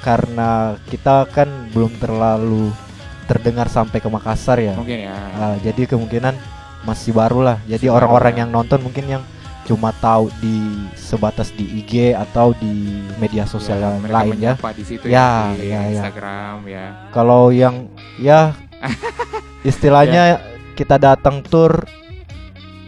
[0.00, 2.70] karena kita kan belum terlalu
[3.26, 4.74] terdengar sampai ke Makassar ya.
[4.78, 5.16] Mungkin ya.
[5.34, 6.34] Ah, jadi kemungkinan
[6.86, 7.58] masih baru lah.
[7.66, 8.40] Jadi orang-orang ya.
[8.46, 9.22] yang nonton mungkin yang
[9.66, 14.54] cuma tahu di sebatas di IG atau di media sosial Ya, yang lain ya.
[14.54, 16.02] di situ ya, di ya, ya.
[16.06, 16.86] Instagram ya.
[17.10, 17.90] Kalau yang
[18.22, 18.54] ya
[19.66, 20.38] istilahnya
[20.78, 21.86] kita datang tur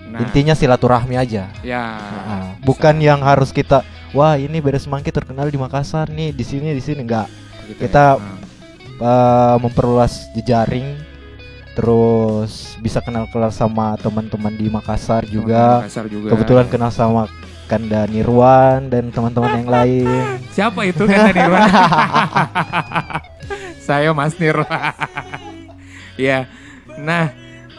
[0.09, 0.25] Nah.
[0.25, 1.53] intinya silaturahmi aja.
[1.61, 1.85] Ya.
[2.01, 3.85] Nah, bukan yang harus kita
[4.17, 7.29] wah ini beres mangki terkenal di Makassar nih di sini di sini enggak.
[7.69, 8.49] Gitu kita ya.
[8.99, 10.99] Eh, memperluas jejaring
[11.79, 15.87] terus bisa kenal-kenal sama teman-teman di Makassar juga.
[15.87, 16.35] Makassar juga.
[16.35, 17.31] Kebetulan kenal sama
[17.71, 20.43] Kanda Nirwan dan teman-teman yang lain.
[20.51, 21.71] Siapa itu kan tadi Wan?
[23.87, 24.59] Saya Mas Nir.
[26.19, 26.51] Iya.
[26.99, 27.31] Nah,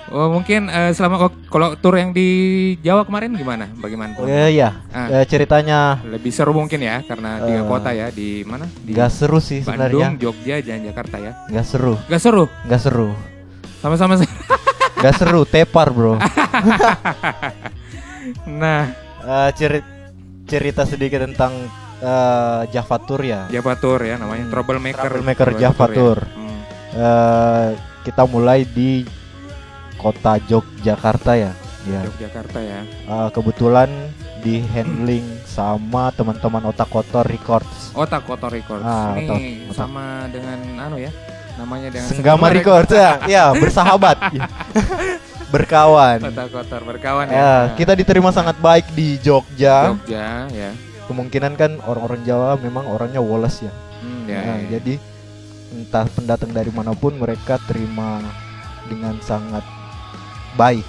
[0.09, 2.27] oh, mungkin eh, selama oh, kalau tur yang di
[2.79, 3.69] Jawa kemarin gimana?
[3.73, 4.13] Bagaimana?
[4.21, 5.07] Eh, ya, Ah.
[5.11, 8.65] eh, ceritanya Lebih seru mungkin ya karena tiga Eh, kota ya di mana?
[8.65, 10.07] Di nggak seru sih Bandung, sebenarnya.
[10.17, 11.31] Jogja, dan Jakarta ya.
[11.47, 12.43] Nggak seru, Gak seru.
[12.65, 13.07] nggak seru,
[13.79, 14.13] Sama-sama.
[14.15, 14.33] seru.
[14.99, 15.41] nggak seru.
[15.45, 16.13] Tepar bro.
[18.45, 18.83] nah,
[19.19, 19.83] Eh, ceri-
[20.43, 21.51] cerita sedikit tentang
[21.99, 23.45] eh, Java Tour ya.
[23.47, 25.03] Java Tour ya namanya Troublemaker.
[25.03, 25.93] Troublemaker Java ya.
[25.93, 26.17] Tour.
[26.23, 26.59] Hmm.
[26.95, 27.67] Eh,
[28.01, 29.03] kita mulai di
[29.99, 31.51] kota Yogyakarta ya.
[31.83, 32.01] Ya.
[32.03, 32.79] Yogyakarta ya.
[32.83, 33.89] Eh, kebetulan
[34.39, 37.91] di handling sama teman-teman otak kotor records.
[37.91, 38.79] Otak Kotor Records.
[38.81, 39.75] Ah, Ini otak- otak.
[39.75, 41.11] sama dengan anu ya.
[41.59, 44.47] Namanya dengan Senggama Records ya, ya bersahabat, Ya.
[45.53, 46.23] berkawan.
[46.23, 47.35] Otak Kotor berkawan ya.
[47.35, 49.91] Ya, kita diterima sangat baik di Jogja.
[49.91, 50.71] Jogja ya.
[51.05, 53.73] Kemungkinan kan orang-orang Jawa memang orangnya woles ya.
[53.99, 54.77] Hmm, ya, Nah, ya.
[54.77, 54.93] Jadi
[55.69, 58.21] entah pendatang dari mana pun mereka terima
[58.85, 59.65] dengan sangat
[60.53, 60.85] baik,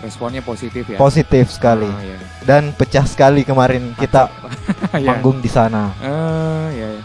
[0.00, 0.96] Responnya positif ya.
[0.96, 1.86] positif sekali.
[1.86, 2.18] Ah, ya.
[2.42, 4.28] Dan pecah sekali kemarin kita
[4.94, 5.10] Ya.
[5.10, 5.90] manggung di sana.
[5.96, 7.02] Eh, ya, ya.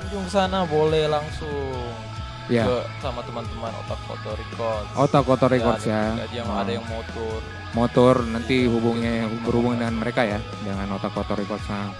[0.00, 1.50] Kunjung ke sana boleh langsung
[2.46, 2.62] Ya.
[2.62, 4.84] ke sama teman-teman otak foto record.
[4.94, 6.14] Otak Kotor Records ya.
[6.14, 6.56] Ada, yang Oh.
[6.56, 7.38] ada yang motor.
[7.72, 11.92] motor nanti hubungnya berhubungan dengan mereka ya dengan otak kotor records nah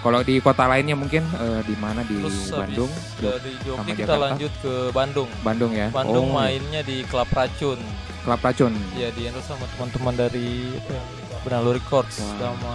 [0.00, 4.02] kalau di kota lainnya mungkin eh, di mana di Terus Bandung dari sama Jogja kita
[4.02, 4.24] Jakarta?
[4.26, 5.28] lanjut ke Bandung.
[5.44, 7.78] Bandung ya Bandung Oh, mainnya di Klub Racun.
[8.26, 11.02] Klub Racun Ya di endorse sama teman-teman dari ya,
[11.46, 12.50] Benalu Records Wah.
[12.50, 12.74] sama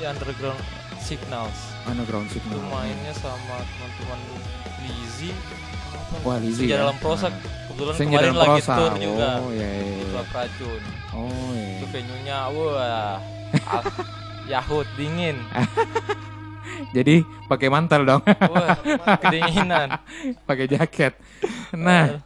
[0.00, 0.62] ya Underground
[1.02, 1.58] Signals.
[1.84, 4.20] underground Itu signal mainnya sama teman-teman
[4.86, 5.34] Lizzy.
[6.22, 6.86] Wah, Lizzy ya.
[6.86, 7.34] dalam prosak.
[7.34, 7.66] Ah.
[7.66, 8.74] Kebetulan Senja kemarin lagi prosa.
[8.78, 9.30] tour juga.
[9.42, 10.22] Oh, iya, iya, Di iya.
[10.30, 10.82] Racun.
[11.16, 11.76] oh iya.
[11.76, 13.16] Itu venue-nya wah.
[13.74, 13.84] ah,
[14.46, 15.36] Yahut dingin.
[16.90, 18.76] jadi pakai mantel dong Wah,
[19.16, 19.98] kedinginan.
[20.48, 21.14] pakai jaket
[21.72, 22.22] nah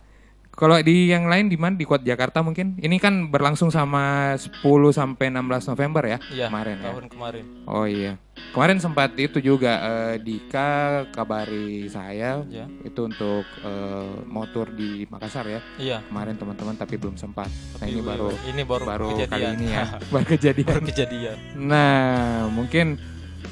[0.51, 4.63] kalau di yang lain di mana di kota Jakarta mungkin ini kan berlangsung sama 10
[4.89, 7.45] sampai 16 November ya Iya, kemarin ya tahun kemarin.
[7.67, 8.23] Oh iya,
[8.55, 10.71] kemarin sempat itu juga eh, Dika
[11.11, 12.71] kabari saya Ya.
[12.87, 15.59] itu untuk eh, mau tour di Makassar ya.
[15.75, 16.07] Iya.
[16.07, 17.51] Kemarin teman-teman tapi belum sempat.
[17.51, 19.55] Nah Tapi ini wih, baru ini baru kali kejadian.
[19.59, 19.85] ini ya,
[20.15, 20.67] baru kejadian.
[20.71, 21.37] Baru kejadian.
[21.59, 22.07] Nah
[22.47, 22.87] mungkin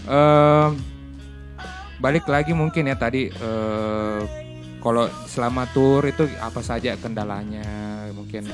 [0.05, 0.69] eh,
[1.99, 4.21] balik lagi mungkin ya tadi eh,
[4.79, 7.63] kalau selama tour itu apa saja kendalanya
[8.11, 8.51] mungkin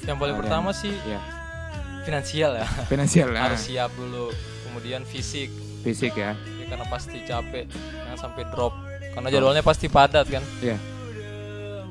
[0.00, 1.20] Yang paling Kalian- pertama sih ya
[2.00, 2.66] finansial ya.
[2.86, 4.32] finansial lah, Harus siap dulu.
[4.64, 5.50] Kemudian fisik.
[5.82, 6.32] fisik ya.
[6.32, 7.68] Ya, karena pasti capek.
[7.68, 8.72] Jangan sampai drop.
[9.12, 10.40] Karena jadwalnya pasti padat kan.
[10.60, 10.78] Iya.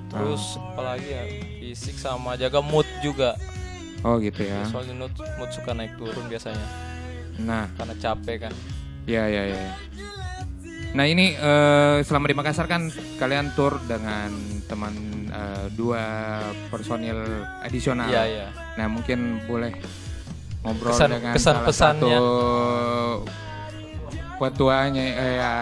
[0.10, 1.22] Terus apalagi ya
[1.60, 3.38] fisik sama jaga mood juga.
[4.02, 4.66] Oh gitu ya.
[4.66, 6.66] Soalnya mood, mood suka naik turun biasanya.
[7.40, 8.54] Nah, Karena capek kan.
[9.06, 9.62] ya ya ya.
[10.90, 14.30] Nah ini eh, selama di Makassar kan kalian tur dengan
[14.66, 14.94] teman
[15.26, 16.04] eh, dua
[16.70, 17.18] personil
[17.62, 18.06] adisional.
[18.06, 18.48] Iya, iya.
[18.76, 19.74] Nah mungkin boleh
[20.62, 22.10] ngobrol Kesan- dengan kesan- salah pesannya.
[22.10, 22.26] satu
[24.38, 25.04] petuanya.
[25.04, 25.54] Eh, ya,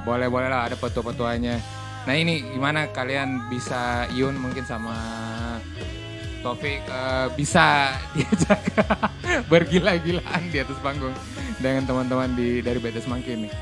[0.00, 1.58] boleh boleh lah ada petua-petuanya.
[2.06, 4.94] Nah ini gimana kalian bisa Yun mungkin sama
[6.46, 8.62] Taufik eh, bisa diajak
[9.44, 11.10] bergila-gilaan di atas panggung
[11.58, 13.52] dengan teman-teman di dari BTS Monkey nih.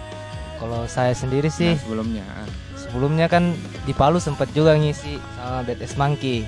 [0.55, 2.24] Kalau saya sendiri sih Nah, sebelumnya.
[2.26, 2.49] ah.
[2.74, 6.45] sebelumnya kan di Palu sempat juga ngisi sama BTS Monkey.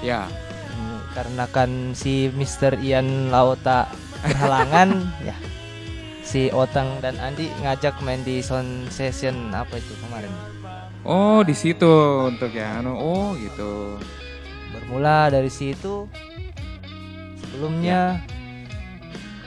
[0.00, 0.26] Ya.
[0.68, 2.80] Hmm, Karena kan si Mr.
[2.80, 3.86] Ian Laota
[4.22, 5.36] berhalangan ya.
[6.22, 10.32] Si Otang dan Andi ngajak main di sound session apa itu kemarin.
[11.02, 11.92] Oh di situ
[12.24, 12.78] untuk ya.
[12.78, 12.94] anu.
[12.94, 13.98] Oh gitu.
[14.92, 16.04] Bermula dari situ
[17.40, 18.20] sebelumnya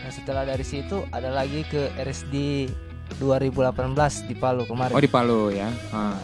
[0.01, 2.65] nah setelah dari situ ada lagi ke RSD
[3.21, 4.97] 2018 di Palu kemarin.
[4.97, 5.69] Oh di Palu ya.
[5.93, 6.17] Ah.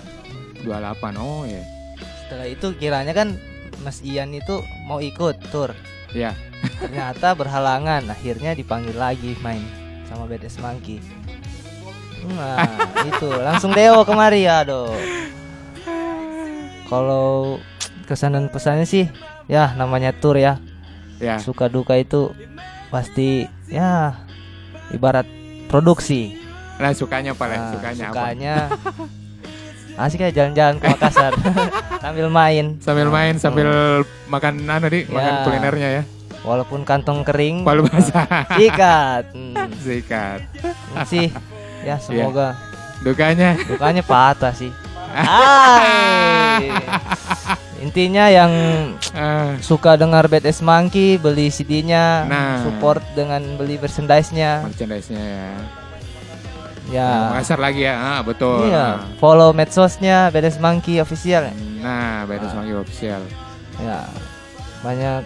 [0.65, 1.21] 28.
[1.21, 1.61] Oh ya.
[2.01, 3.37] Setelah itu kiranya kan
[3.85, 4.57] Mas Ian itu
[4.89, 5.69] mau ikut tur.
[6.17, 6.33] Ya.
[6.81, 9.61] Ternyata berhalangan, akhirnya dipanggil lagi main
[10.09, 10.97] sama BTS Monkey.
[12.25, 12.65] Nah,
[13.13, 14.89] itu langsung Dewo kemari aduh.
[16.89, 17.61] Kalau
[18.11, 19.07] kesan dan pesannya sih
[19.47, 20.59] ya namanya tur ya.
[21.17, 21.37] Ya.
[21.37, 22.35] Suka duka itu
[22.87, 24.19] pasti ya
[24.89, 25.23] ibarat
[25.65, 26.35] produksi.
[26.75, 27.57] Nah sukanya apa lah?
[27.57, 28.55] Nah, Sukanya, sukanya
[30.01, 31.31] asik aja jalan-jalan ke Makassar
[31.99, 32.65] sambil main.
[32.73, 32.81] apa?
[32.81, 33.67] Sambil main sambil
[34.25, 35.43] makan anu di makan Ya.
[35.45, 36.03] kulinernya ya.
[36.41, 38.25] Walaupun kantong kering, Palu basah.
[38.57, 39.29] sikat.
[39.29, 40.41] Hmm, Sikat.
[41.05, 41.29] sih
[41.81, 42.57] ya semoga
[42.99, 43.53] Dukanya.
[43.61, 44.73] dukanya patah sih.
[45.11, 46.71] Hai.
[47.81, 48.51] Intinya yang
[49.11, 49.57] Ah.
[49.59, 52.61] suka dengar BTS Monkey beli CD-nya, Nah.
[52.61, 54.69] support dengan beli merchandise-nya.
[54.69, 55.49] Merchandise-nya ya.
[56.91, 57.11] Ya.
[57.33, 57.95] Nah, lagi ya.
[57.95, 58.67] Ah, betul.
[58.67, 61.49] Iya, follow medsosnya BTS Monkey official.
[61.79, 63.21] Nah, BTS Monkey official.
[63.79, 64.05] Ya.
[64.81, 65.23] Banyak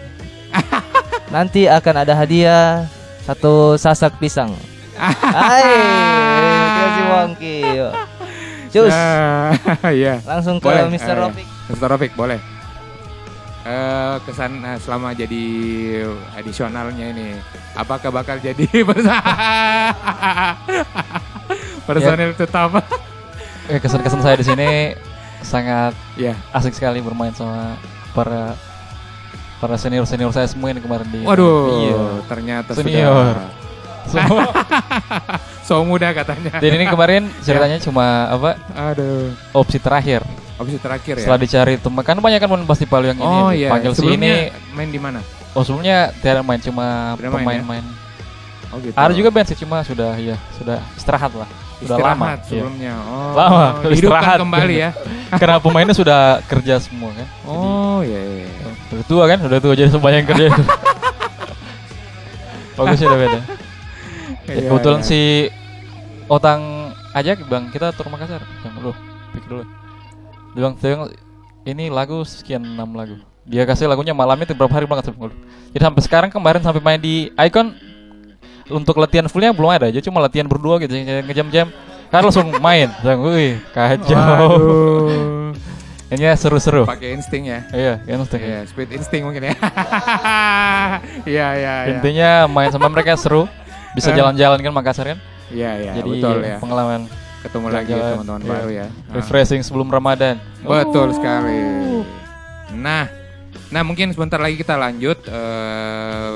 [1.34, 2.86] Nanti akan ada hadiah
[3.26, 4.54] satu sasak pisang.
[4.96, 5.74] Hai,
[6.72, 7.60] kasih Monkey.
[7.76, 7.92] Yuk.
[8.72, 8.92] Cus.
[8.94, 9.50] Nah,
[9.90, 10.22] Iya.
[10.22, 11.16] Langsung ke Boleh, Mr.
[11.18, 11.88] eh, Mr.
[11.88, 12.38] Rofik boleh.
[13.62, 15.42] Eh kesan eh, selama jadi
[16.32, 17.34] adisionalnya ini,
[17.74, 18.62] apakah bakal jadi
[21.82, 22.70] personil tetap?
[23.66, 24.70] Eh, kesan-kesan saya di sini
[25.42, 27.74] sangat ya asik sekali bermain sama
[28.10, 28.54] para
[29.56, 32.02] para senior senior saya semua ini kemarin di Waduh, Iya.
[32.26, 33.50] ternyata senior sudah
[34.06, 34.46] semua
[35.66, 36.62] so muda katanya.
[36.62, 39.34] dan ini kemarin ceritanya cuma apa Aduh.
[39.50, 40.22] opsi terakhir
[40.56, 41.22] Opsi terakhir ya.
[41.22, 43.68] setelah dicari teman kan banyak kan pasti palu yang ini Oh iya.
[43.68, 45.20] panggil si ini main di mana?
[45.52, 47.84] oh sebelumnya tidak main cuma pemain-main
[48.68, 48.96] Oh gitu.
[48.96, 51.46] ada juga band sih cuma sudah ya sudah istirahat lah
[51.76, 52.48] sudah lama Istirahat iya.
[52.48, 52.92] sebelumnya.
[53.04, 54.90] Oh, lama dihidupkan istirahat kembali ya.
[55.40, 58.16] karena pemainnya sudah kerja semua kan Oh iya.
[58.16, 58.48] iya.
[58.90, 59.38] Udah tua kan?
[59.44, 60.46] Udah tua jadi sebanyak yang kerja.
[62.76, 63.40] Bagus ya udah beda.
[63.40, 63.44] Ya,
[64.46, 65.08] Iya, kebetulan iya.
[65.08, 65.20] si
[66.26, 68.42] Otang ajak bang kita tur Makassar.
[68.62, 68.92] Yang dulu,
[69.32, 69.64] pikir dulu.
[70.56, 71.12] Bilang, "Teng,
[71.68, 73.20] ini lagu sekian enam lagu.
[73.44, 75.30] Dia kasih lagunya malamnya itu berapa hari banget sampai
[75.70, 77.76] Jadi sampai sekarang kemarin sampai main di Icon
[78.66, 81.70] untuk latihan fullnya belum ada aja cuma latihan berdua gitu ngejam-jam
[82.10, 84.58] kan langsung main Bilang, wih kacau
[86.06, 87.66] ini ya seru-seru Pakai insting ya.
[87.74, 89.54] iya insting Iya, speed insting mungkin ya.
[91.26, 91.90] Iya, iya, iya.
[91.98, 93.50] Intinya main sama mereka seru,
[93.94, 95.18] bisa jalan-jalan kan Makassar kan.
[95.50, 96.56] Iya, iya, Jadi betul ya.
[96.62, 97.10] pengalaman
[97.46, 98.50] Ketemu lagi jalan-jalan, teman-teman iya.
[98.50, 98.86] baru ya.
[98.90, 99.14] Ah.
[99.22, 100.42] Refreshing sebelum Ramadan.
[100.66, 101.58] Betul sekali.
[102.74, 103.06] Nah,
[103.70, 105.22] nah mungkin sebentar lagi kita lanjut.
[105.30, 106.34] eh,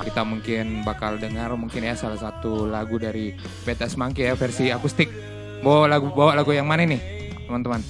[0.00, 3.36] kita mungkin bakal dengar mungkin ya salah satu lagu dari
[3.68, 5.12] BTS Monkey ya versi akustik.
[5.60, 6.98] Bawa lagu bawa lagu yang mana nih,
[7.46, 7.84] teman-teman?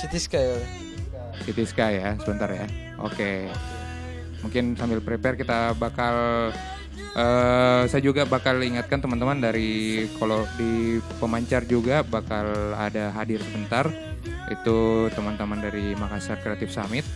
[0.00, 0.64] City Sky.
[1.44, 2.64] City Sky ya, sebentar ya.
[3.02, 3.50] Oke.
[4.40, 6.48] Mungkin sambil prepare kita bakal
[7.10, 13.90] eh saya juga bakal ingatkan teman-teman dari kalau di pemancar juga bakal ada hadir sebentar
[14.50, 17.06] itu teman-teman dari Makassar Creative Summit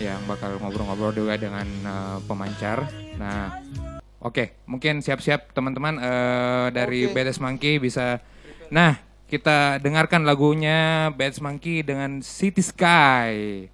[0.00, 2.88] yang bakal ngobrol-ngobrol juga dengan eh, pemancar.
[3.20, 3.60] Nah,
[4.24, 8.18] oke, mungkin siap-siap teman-teman eh, dari BTS Monkey bisa.
[8.72, 8.96] Nah,
[9.28, 13.68] kita dengarkan lagunya BTS Monkey dengan City Sky.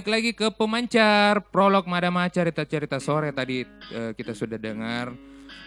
[0.00, 5.12] Balik lagi ke pemancar prolog Madama cerita-cerita sore tadi eh, kita sudah dengar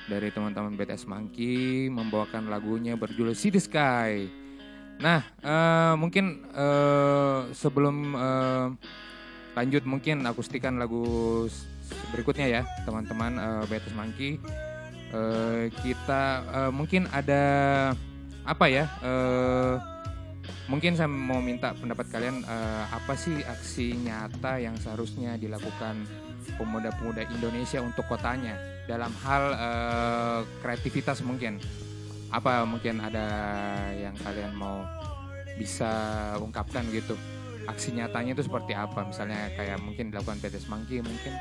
[0.09, 4.25] dari teman-teman BTS Monkey membawakan lagunya berjudul City Sky.
[4.97, 8.67] Nah, eh, mungkin eh, sebelum eh,
[9.53, 11.45] lanjut mungkin akustikan lagu
[12.09, 14.41] berikutnya ya, teman-teman eh, BTS Monkey.
[15.13, 17.45] Eh, kita eh, mungkin ada
[18.49, 18.89] apa ya?
[18.97, 19.92] eh,
[20.63, 26.07] Mungkin saya mau minta pendapat kalian eh, apa sih aksi nyata yang seharusnya dilakukan
[26.55, 28.55] pemuda-pemuda Indonesia untuk kotanya?
[28.87, 31.59] Dalam hal eh, kreativitas mungkin.
[32.33, 33.27] Apa mungkin ada
[33.93, 34.87] yang kalian mau
[35.59, 35.91] bisa
[36.39, 37.19] ungkapkan gitu?
[37.67, 39.03] Aksi nyatanya itu seperti apa?
[39.03, 41.35] Misalnya kayak mungkin dilakukan PT Semangki mungkin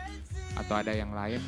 [0.59, 1.39] atau ada yang lain?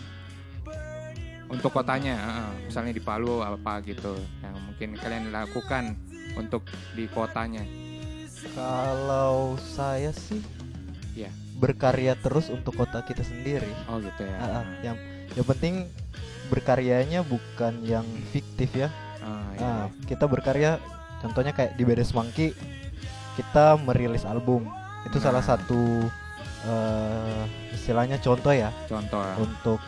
[1.50, 4.14] Untuk kotanya eh, misalnya di Palu apa gitu
[4.46, 6.62] yang mungkin kalian lakukan untuk
[6.92, 7.62] di kotanya
[8.52, 10.42] Kalau saya sih
[11.14, 13.70] ya berkarya terus untuk kota kita sendiri.
[13.86, 14.96] oh gitu ya ah, yang
[15.32, 15.86] yang penting
[16.46, 18.92] berkaryanya bukan yang fiktif ya.
[19.18, 20.76] Ah, iya, Nah, kita berkarya
[21.18, 22.52] contohnya kayak di Bedes Monkey
[23.34, 24.68] kita merilis album.
[25.08, 25.56] Itu salah Nah.
[25.56, 25.80] satu
[26.64, 29.24] eh, istilahnya contoh ya Contoh.
[29.40, 29.80] untuk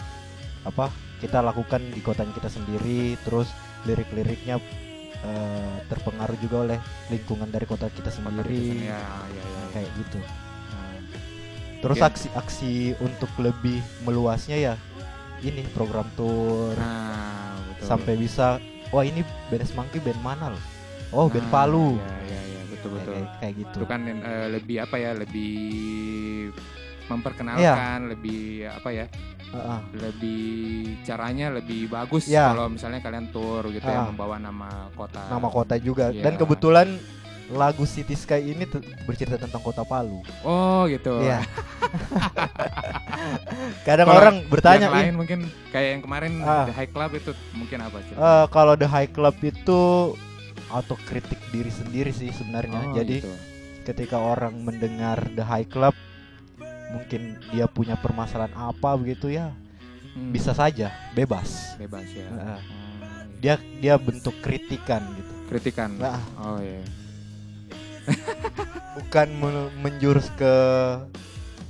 [0.64, 0.88] apa
[1.20, 3.48] kita lakukan di kotanya kita sendiri terus
[3.84, 4.58] lirik-liriknya
[5.22, 9.64] eh, terpengaruh juga oleh lingkungan dari kota kita sendiri Ya, ya, ya.
[9.72, 10.18] kayak gitu.
[10.18, 10.98] Nah,
[11.78, 14.74] terus Mungkin- aksi-aksi untuk lebih meluasnya ya
[15.38, 16.72] ini program tour.
[16.74, 17.86] Nah, betul.
[17.86, 18.56] sampai bisa
[18.88, 20.62] wah ini Benes Monkey band mana loh?
[21.10, 21.96] Oh band Nah, Palu.
[21.96, 23.12] Ya, ya, ya, betul betul.
[23.14, 23.78] kayak, kayak gitu.
[23.78, 25.10] Itu kan eh, lebih apa ya?
[25.12, 25.52] Lebih
[27.06, 27.60] memperkenalkan,
[28.02, 28.08] Iya.
[28.08, 29.06] lebih apa ya?
[29.46, 29.78] Heeh.
[29.94, 30.44] Lebih
[31.02, 32.50] caranya lebih bagus Ya.
[32.50, 34.10] kalau misalnya kalian tour gitu ya Ah.
[34.10, 35.22] membawa nama kota.
[35.28, 36.40] nama kota juga dan Iya.
[36.40, 36.88] kebetulan
[37.46, 38.66] lagu City Sky ini
[39.06, 41.22] bercerita tentang kota Palu Oh, gitu.
[41.22, 41.46] Iya.
[43.86, 45.38] Kadang Kalau orang bertanya, yang lain "Ih, mungkin
[45.70, 46.66] kayak yang kemarin Ah.
[46.66, 48.14] The High Club itu mungkin apa sih?
[48.14, 49.80] Eh, kalau The High Club itu
[50.66, 52.90] autokritik diri sendiri sih sebenarnya.
[52.90, 53.30] Oh, Jadi gitu.
[53.86, 55.94] ketika orang mendengar The High Club,
[56.88, 59.50] mungkin dia punya permasalahan apa begitu ya,
[60.12, 60.32] Hmm.
[60.32, 61.76] bisa saja bebas.
[61.76, 62.24] bebas ya.
[62.26, 62.56] Heeh.
[62.56, 62.60] Oh,
[63.36, 65.92] Dia dia bentuk kritikan gitu, kritikan.
[65.92, 66.16] Nah.
[66.38, 66.80] Oh iya.
[68.96, 70.54] bukan men- menjurus ke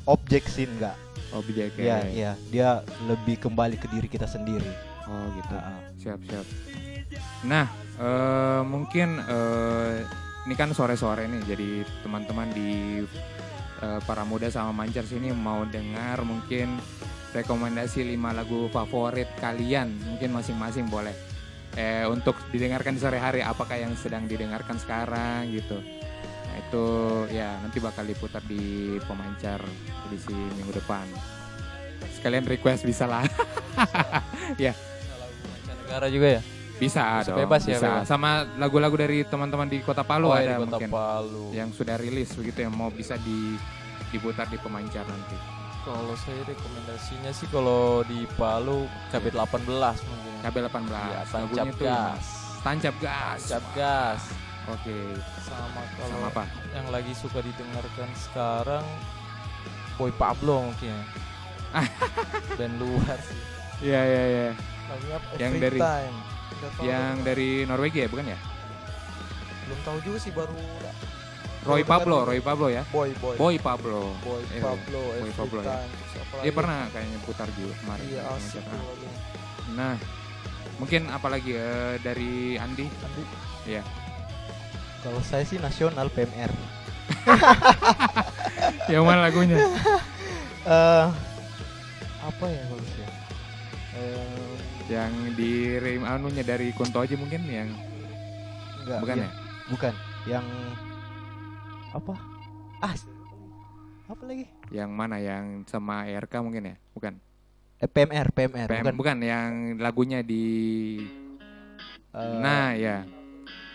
[0.05, 0.95] objek sih enggak.
[1.35, 1.99] Objek Iya, ya.
[2.07, 2.69] iya, dia
[3.03, 4.71] lebih kembali ke diri kita sendiri.
[5.05, 5.53] Oh gitu.
[5.53, 5.79] Heeh.
[5.99, 6.47] Siap siap.
[7.43, 7.67] Nah,
[7.99, 10.07] eh, mungkin eh,
[10.47, 11.69] ini kan sore-sore nih, jadi
[12.01, 13.03] teman-teman di
[13.83, 16.79] eh, para muda sama mancar sini mau dengar mungkin
[17.35, 21.13] rekomendasi 5 lagu favorit kalian, mungkin masing-masing boleh.
[21.77, 25.77] Eh, untuk didengarkan di sore hari, apakah yang sedang didengarkan sekarang gitu.
[26.49, 26.87] Nah itu
[27.37, 29.61] ya nanti bakal diputar di pemancar
[30.09, 31.05] edisi minggu depan.
[32.17, 33.29] Sekalian request bisa lah.
[34.65, 34.73] ya.
[35.87, 37.39] negara juga ya Bisa, dong.
[37.39, 37.89] bebas ya, bisa.
[37.91, 38.05] bebas.
[38.05, 41.47] Sama lagu-lagu dari teman-teman di Kota Palu Oh, ada di Kota mungkin Palu.
[41.51, 43.57] yang sudah rilis begitu yang mau bisa di
[44.09, 45.37] diputar di pemancar nanti.
[45.83, 49.71] kalau saya rekomendasinya sih kalau di Palu KB18
[50.03, 50.75] mungkin KB18.
[50.85, 52.25] Iya, Lagunya tancap tuh gas
[52.61, 53.41] Tancap gas.
[53.41, 54.23] tancap gas
[54.67, 54.99] Oke.
[55.41, 56.45] sama kalau Sama apa?
[56.73, 58.83] yang lagi suka didengarkan sekarang
[59.95, 61.01] Boy Pablo mungkin ya.
[62.59, 63.41] band luar sih
[63.83, 64.49] Iya iya iya.
[65.37, 66.17] Yang dari Time.
[66.81, 68.39] Yang dari Norwegia ya, bukan ya?
[69.67, 70.55] belum tahu juga sih baru
[71.67, 72.87] Roy Pablo, Roy Pablo ya.
[72.87, 74.15] Boy Boy Boy Pablo.
[74.23, 75.83] Boy Eh, Pablo Boy Pablo ya.
[76.39, 78.07] Dia pernah kayaknya putar juga kemarin.
[78.07, 78.63] iya asik.
[79.75, 79.99] Nah,
[80.79, 82.87] mungkin apalagi eh, dari Andi?
[82.87, 83.23] Andi.
[83.67, 83.83] Iya.
[85.03, 86.55] Kalau saya sih nasional PMR.
[88.95, 89.59] Yang mana lagunya?
[90.67, 91.07] Eh
[92.23, 92.63] apa ya
[94.87, 97.69] yang di rim anunya dari Kunto aja mungkin yang
[98.81, 99.23] enggak, bukan ya?
[99.23, 99.31] ya?
[99.67, 99.95] Bukan.
[100.27, 100.47] Yang
[101.91, 102.15] apa?
[102.79, 102.95] Ah,
[104.07, 104.47] apa lagi?
[104.69, 106.77] Yang mana yang sama RK mungkin ya?
[106.93, 107.19] Bukan.
[107.77, 108.95] Eh, PMR, PMR, PM, bukan.
[108.97, 110.45] bukan yang lagunya di
[112.11, 113.05] Eh, Nah, ya.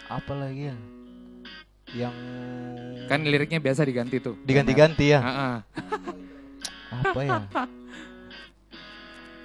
[0.08, 0.76] apa lagi ya?
[1.94, 2.16] Yang
[3.06, 4.34] Kan liriknya biasa diganti tuh.
[4.42, 5.20] diganti-ganti ya.
[6.90, 7.38] Apa ya?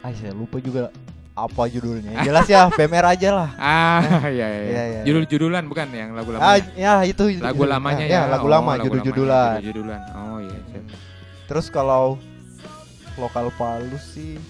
[0.01, 0.95] Ah, saya lupa juga
[1.37, 2.25] apa judulnya.
[2.25, 3.51] Jelas ya, PMR aja lah.
[3.61, 4.61] Ah, iya iya.
[4.65, 5.01] Iya, iya.
[5.05, 6.73] Judul-judulan bukan yang lagu Ah, lamanya.
[6.75, 8.21] ya itu lagu judul- lamanya ya, ya.
[8.27, 9.37] lagu Oh, lama, lagu judul-judulan.
[9.37, 10.01] lamanya, Judul-judulan.
[10.17, 10.59] Oh iya.
[11.45, 12.17] Terus kalau
[13.15, 14.41] lokal Palu sih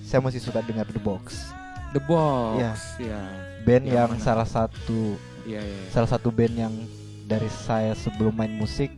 [0.00, 1.52] saya masih suka dengar The Box.
[1.92, 2.56] The Box.
[2.56, 2.72] Iya.
[2.98, 3.20] Iya.
[3.62, 4.22] Band Yang yang, mana?
[4.22, 5.78] salah satu Iya, iya.
[5.90, 6.74] salah satu band yang
[7.22, 8.88] dari saya sebelum main musik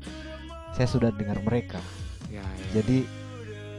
[0.70, 1.82] saya sudah dengar mereka.
[2.68, 3.08] Jadi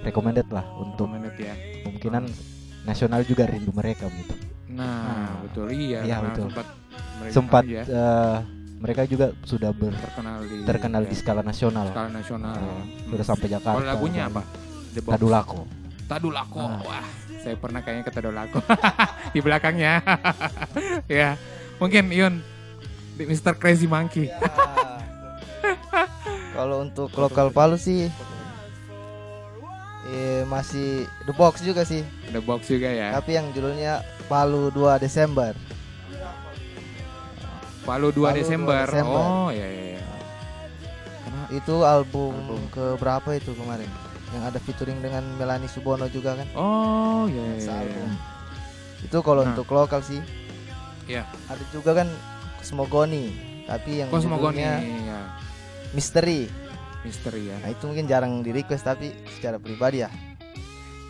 [0.02, 1.54] recommended lah untuk Recommended ya.
[1.86, 2.24] kemungkinan
[2.90, 4.34] nasional juga rindu mereka gitu.
[4.70, 6.50] Nah, betul iya, Iya, betul.
[6.50, 6.66] sempat
[7.20, 8.38] mereka Sempat ya, eh,
[8.80, 11.86] mereka juga sudah ber terkenal di terkenal ya, di skala nasional.
[11.90, 12.56] skala nasional.
[12.56, 13.10] Nah, Hmm.
[13.12, 13.76] Sudah sampai Jakarta.
[13.76, 14.42] Kalau lagunya apa?
[14.90, 15.12] The Box.
[15.14, 15.60] Tadulako.
[16.08, 16.60] Tadulako.
[16.60, 16.80] Ah.
[16.82, 17.06] Wah,
[17.38, 18.60] saya pernah kayaknya ke Tadulako
[19.36, 20.00] di belakangnya.
[21.12, 21.36] ya,
[21.78, 22.34] mungkin Yun
[23.20, 23.54] Mr.
[23.54, 24.32] Crazy Monkey.
[26.50, 28.08] Kalau untuk lokal Palu sih
[30.06, 32.06] eh, masih The Box juga sih.
[32.32, 33.12] The Box juga ya.
[33.12, 35.52] Tapi yang judulnya Palu 2 Desember.
[37.84, 38.86] Palu 2 Palu 2 Desember.
[38.86, 39.20] Desember.
[39.20, 40.04] Oh, ya ya ya.
[41.50, 42.38] Itu album,
[42.70, 43.90] ke berapa itu kemarin?
[44.30, 46.46] Yang ada featuring dengan Melanie Subono juga kan?
[46.54, 47.82] Oh, ya ya.
[47.82, 48.10] ya, ya.
[49.02, 49.58] Itu kalau Nah.
[49.58, 50.22] untuk lokal sih.
[51.10, 51.26] Iya.
[51.50, 52.08] Ada juga kan
[52.62, 53.34] Cosmogoni,
[53.66, 54.74] tapi yang Cosmogoni judulnya
[55.10, 55.20] ya.
[55.98, 56.69] Misteri.
[57.04, 57.58] Misteri ya.
[57.64, 60.10] Nah itu mungkin jarang di request tapi secara pribadi ya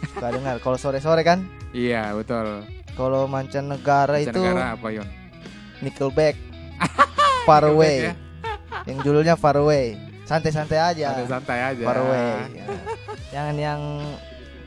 [0.07, 0.59] suka dengar.
[0.63, 2.65] Kalau sore-sore kan Iya, betul.
[2.97, 5.07] Kalau mancanegara itu Mancanegara apa, Yon?
[5.85, 6.35] Nickelback.
[7.47, 8.13] Far ya.
[8.89, 9.95] Yang judulnya Far Away.
[10.25, 11.13] Santai-santai aja.
[11.13, 11.83] Santai-santai aja.
[11.85, 12.25] Far Away.
[12.57, 12.65] Ya.
[13.29, 13.81] Jangan yang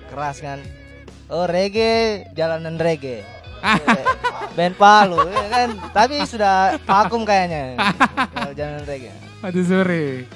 [0.09, 0.59] keras kan.
[1.27, 3.25] Oh, reggae, jalanan reggae.
[4.57, 5.69] Band Palu ya kan.
[5.91, 7.79] Tapi sudah vakum kayaknya.
[8.59, 9.13] Jalanan reggae.
[9.43, 10.29] Aduh, sorry.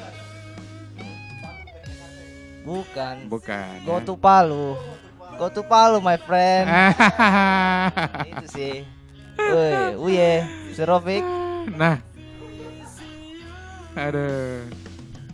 [2.66, 3.14] Bukan.
[3.30, 3.86] Bukan.
[3.86, 4.04] Go ya.
[4.04, 4.74] to Palu.
[5.38, 6.66] Go to Palu, my friend.
[8.34, 8.74] Itu sih.
[9.38, 10.32] Woi, uye,
[10.74, 11.22] Serofik.
[11.70, 12.02] Nah.
[13.94, 14.66] Aduh.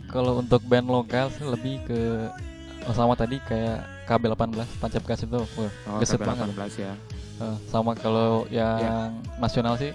[0.07, 2.29] Kalau untuk band lokal sih lebih ke
[2.85, 6.69] oh, sama tadi kayak KB18 Tancap Gas itu, wah, Oh, gesit KB18 banget.
[6.77, 6.93] ya.
[7.41, 9.09] Eh, sama kalau yang Ya.
[9.41, 9.89] nasional sih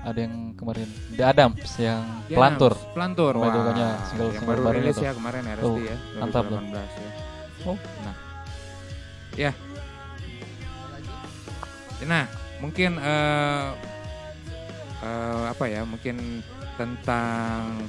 [0.00, 2.72] ada yang kemarin The Adams yang Ya, pelantur.
[2.96, 3.32] Pelantur.
[3.36, 3.52] Wah,
[4.08, 5.96] single, yang baru rilis ya kemarin RSD Tuh, ya.
[6.16, 6.56] Mantap tuh.
[6.56, 7.10] 2018 ya.
[7.68, 7.76] Oh.
[8.06, 8.16] Nah.
[9.36, 9.52] Ya.
[12.08, 12.24] Nah,
[12.64, 13.68] mungkin eh
[15.04, 15.84] eh, apa ya?
[15.84, 16.40] Mungkin
[16.80, 17.84] tentang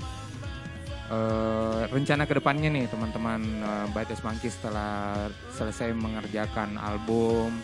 [1.07, 7.55] eh, rencana ke depannya nih teman-teman uh, Baites Monkey setelah selesai mengerjakan album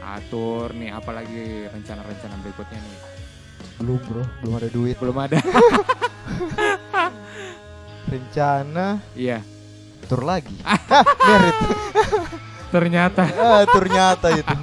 [0.00, 3.09] atur nih apalagi rencana-rencana berikutnya nih
[3.80, 4.96] Belum bro, belum ada duit.
[5.00, 5.40] belum ada
[8.12, 9.40] Rencana iya
[10.10, 10.50] tur lagi.
[11.30, 11.56] Merit.
[12.74, 14.56] ternyata ah, tur nyata itu.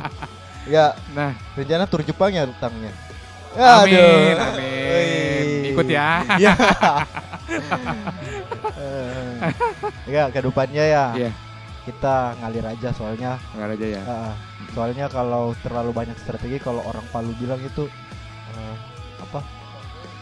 [0.68, 2.92] Ya, nah rencana tur Jepang ya utangnya.
[3.58, 4.44] Amin, Aduh.
[4.54, 4.86] amin.
[4.92, 5.72] Wih.
[5.72, 6.28] Ikut ya.
[6.36, 6.54] Ya.
[10.06, 11.06] Ya, ke depannya ya.
[11.16, 11.32] Iya.
[11.88, 13.40] Kita ngalir aja soalnya.
[13.56, 14.04] Ngalir aja ya.
[14.04, 14.34] Ah,
[14.76, 17.88] soalnya kalau terlalu banyak strategi kalau orang Palu bilang itu
[18.52, 18.76] eh,
[19.28, 19.42] apa?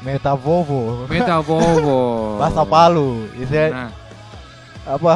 [0.01, 1.05] Metavovo.
[1.07, 1.99] Metavovo.
[2.41, 3.29] Bahasa Palu.
[3.33, 3.91] Istilah Nah,
[4.85, 5.15] apa?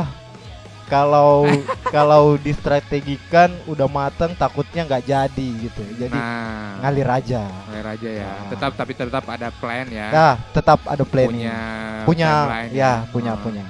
[0.90, 1.46] Kalau
[1.96, 5.84] kalau distrategikan udah mateng takutnya nggak jadi gitu.
[5.94, 7.46] Jadi nah, ngalir aja.
[7.70, 8.26] ngalir aja ya.
[8.26, 8.50] Nah.
[8.50, 10.08] Tetap tapi tetap ada plan ya.
[10.10, 11.46] Ya, tetap ada planning.
[11.46, 11.58] Punya
[12.06, 13.44] punya timeline ya, punya Hmm.
[13.46, 13.64] punya.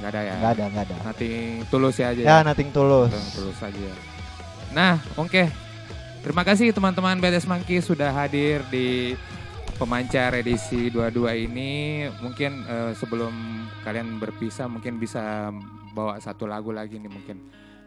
[0.00, 0.32] Nggak ada ya.
[0.36, 0.96] Nggak ada, nggak ada.
[1.08, 1.28] Nanti
[1.72, 2.20] tulus ya aja.
[2.20, 3.08] Ya, nothing tulus.
[3.08, 3.92] Tulus, tulus aja.
[4.76, 5.48] Nah, oke.
[6.20, 9.16] Terima kasih teman-teman BTS Monkey sudah hadir di
[9.80, 12.04] pemancar edisi 22 ini.
[12.20, 13.32] Mungkin eh, sebelum
[13.80, 15.48] kalian berpisah mungkin bisa
[15.96, 17.40] bawa satu lagu lagi nih mungkin.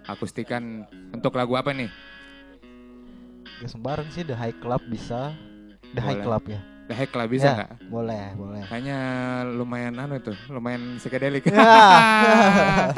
[0.04, 0.84] Akustikan
[1.14, 1.88] untuk lagu apa nih?
[3.62, 5.32] Gak sembarang sih The High Club bisa.
[5.94, 6.26] The High Boleh.
[6.26, 6.62] Club ya.
[6.84, 7.72] The Heck lah bisa Ya, nggak?
[7.88, 8.62] Boleh, boleh.
[8.68, 9.00] Kayaknya
[9.56, 11.48] lumayan anu itu, lumayan psikedelik.
[11.48, 11.64] Ya.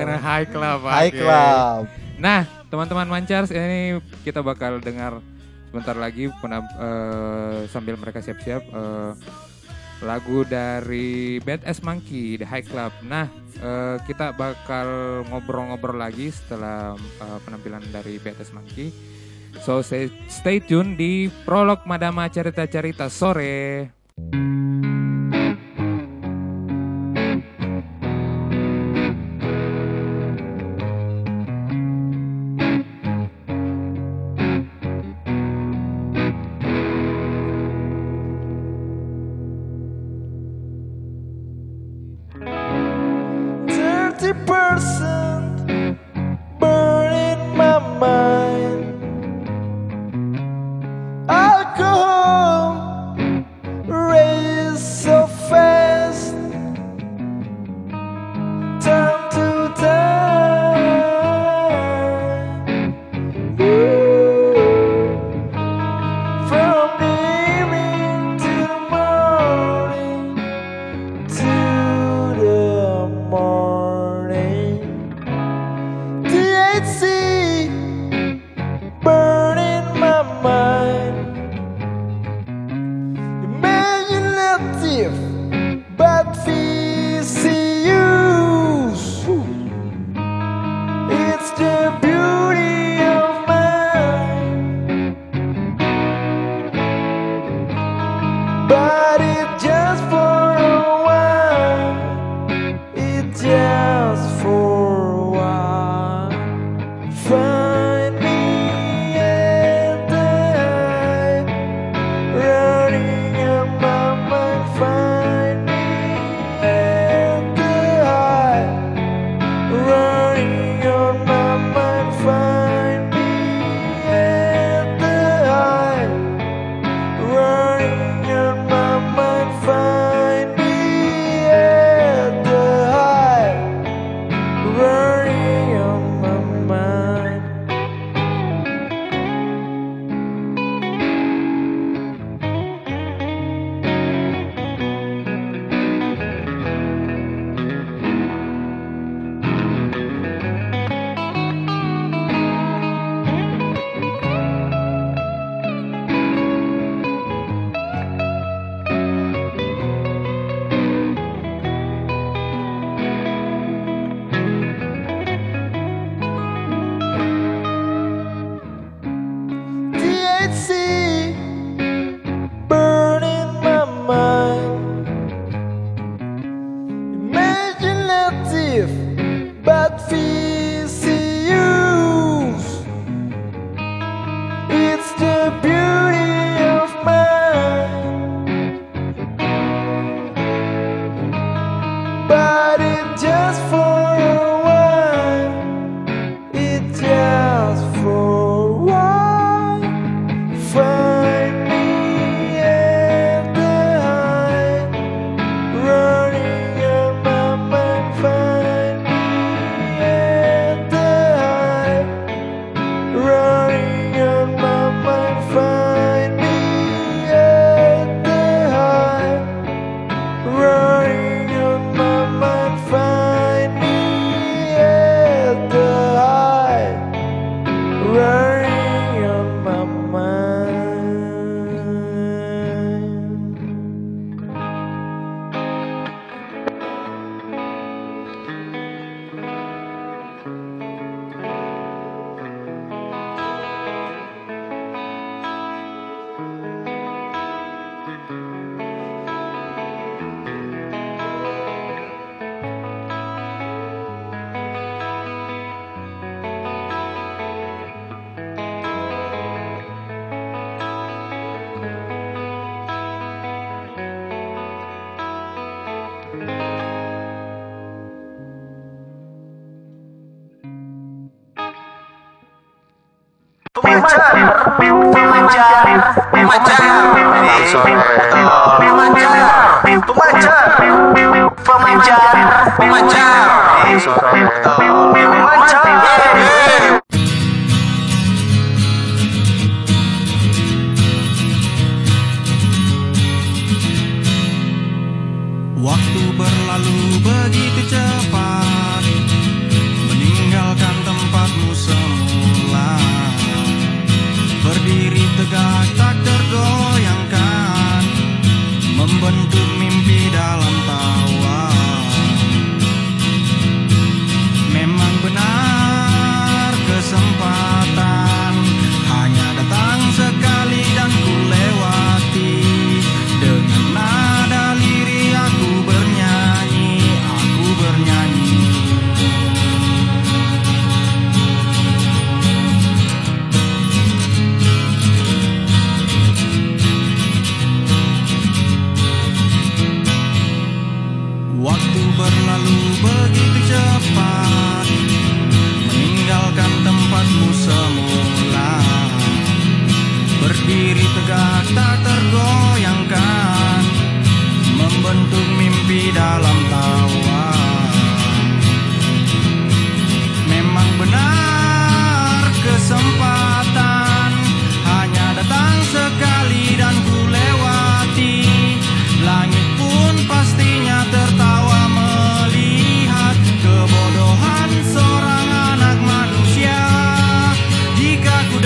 [0.00, 0.80] Karena high club.
[0.88, 1.20] High oke.
[1.20, 1.99] Club.
[2.20, 3.96] Nah, teman-teman Mancars ini
[4.28, 5.24] kita bakal dengar
[5.72, 9.12] sebentar lagi eh, sambil mereka siap-siap eh,
[10.04, 12.92] lagu dari Bad Ass Monkey The High Club.
[13.08, 13.24] Nah,
[13.56, 18.92] eh, kita bakal ngobrol-ngobrol lagi setelah eh, penampilan dari Bad Ass Monkey.
[19.64, 23.90] So stay, tune di prolog Madama Cerita-Cerita sore.
[24.20, 24.99] Thirty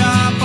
[0.05, 0.44] stop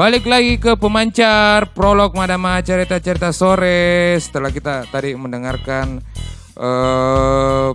[0.00, 6.00] Balik lagi ke pemancar prolog Madama cerita-cerita sore setelah kita tadi mendengarkan
[6.56, 7.68] eh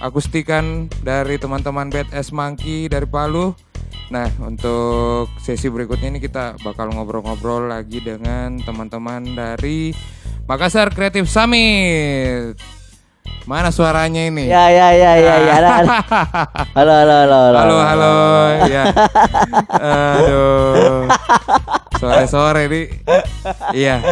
[0.00, 3.52] akustikan dari teman-teman Bad S Monkey dari Palu.
[4.08, 9.92] Nah, untuk sesi berikutnya ini kita bakal ngobrol-ngobrol lagi dengan teman-teman dari
[10.48, 12.56] Makassar Creative Summit.
[13.46, 14.50] Mana suaranya ini?
[14.50, 15.54] Ya ya ya ya ya.
[15.62, 15.94] Ada, ada.
[16.76, 17.58] Halo halo halo halo.
[17.62, 18.12] Halo, halo.
[18.66, 18.82] Ya.
[20.18, 21.06] Aduh.
[21.96, 22.86] Sore-sore nih.
[23.70, 24.02] Iya.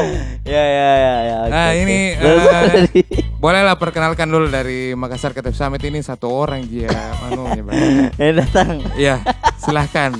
[0.46, 1.36] Ya ya ya ya.
[1.44, 3.02] oke, Nah, ini eh, tadi.
[3.42, 7.74] bolehlah perkenalkan dulu dari Makassar Creative Summit ini satu orang dia manunya, Bang.
[8.22, 8.70] Yang datang.
[8.94, 9.18] Iya,
[9.58, 10.14] silahkan.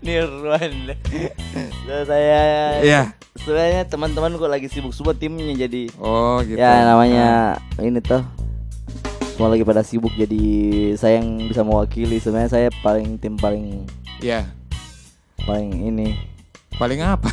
[0.00, 0.96] Nirwan.
[1.82, 2.40] So, saya
[2.80, 3.02] Iya.
[3.36, 5.92] Sebenarnya teman-teman kok lagi sibuk semua timnya jadi.
[5.96, 6.56] Oh, gitu.
[6.56, 8.24] Ya namanya ini tuh
[9.30, 10.40] semua lagi pada sibuk jadi
[10.94, 13.84] saya yang bisa mewakili sebenarnya saya paling tim paling
[14.18, 14.48] Iya.
[15.38, 16.16] paling ini
[16.72, 17.28] Paling apa?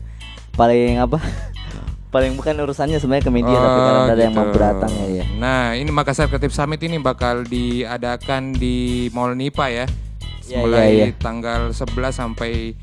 [0.58, 1.20] paling apa
[2.12, 4.40] paling bukan urusannya sebenarnya ke media tapi karena ada yang gitu.
[4.40, 9.68] mampu datang ya ya Nah, ini Makassar Creative Summit ini bakal diadakan di Mall Nipa
[9.68, 9.84] ya.
[10.44, 11.16] Iya, Mulai iya, iya.
[11.16, 12.74] tanggal 11 sampai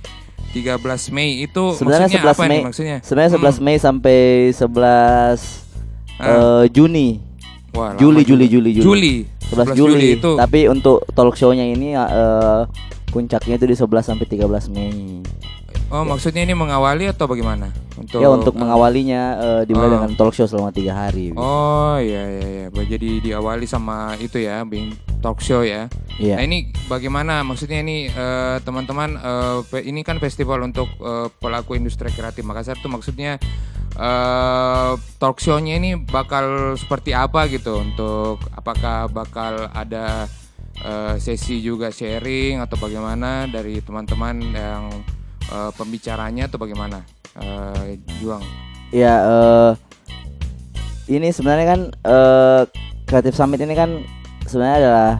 [0.49, 0.80] 13
[1.11, 2.98] Mei itu sebenarnya maksudnya 11 apa Mei nih maksudnya?
[2.99, 3.61] sebenarnya 11 Hmm.
[3.61, 4.18] Mei sampai
[4.52, 5.40] 11
[6.18, 6.26] Ah.
[6.26, 7.07] eh, Juni
[7.72, 8.44] Wah, Juli, juga.
[8.44, 9.15] Juli Juli Juli.
[9.45, 10.31] 11 11 Juli, Juli itu.
[10.36, 12.61] tapi untuk talk show-nya ini eh,
[13.07, 15.22] puncaknya itu di 11 sampai 13 Mei
[15.90, 17.73] Oh, maksudnya ini mengawali atau bagaimana?
[17.99, 19.93] Untuk ya untuk mengawalinya eh, dimulai Oh.
[19.99, 22.65] dengan talk show selama tiga hari Oh, iya iya iya.
[22.71, 25.91] Jadi diawali sama itu ya, being talk show ya.
[26.15, 26.39] Iya.
[26.39, 26.57] Nah, ini
[26.88, 29.19] bagaimana maksudnya ini eh, teman-teman
[29.63, 33.35] fe- ini kan festival untuk eh, pelaku industri kreatif Makassar tuh maksudnya
[33.97, 40.30] eh talk show-nya ini bakal seperti apa gitu untuk apakah bakal ada
[40.80, 44.84] eh, sesi juga sharing atau bagaimana dari teman-teman yang
[45.49, 47.19] eh, pembicaranya atau bagaimana?
[47.40, 48.44] Eh, Juang.
[48.91, 49.72] Ya eh
[51.10, 52.61] ini sebenarnya kan eh
[53.06, 54.06] Creative Summit ini kan
[54.45, 55.11] sebenarnya adalah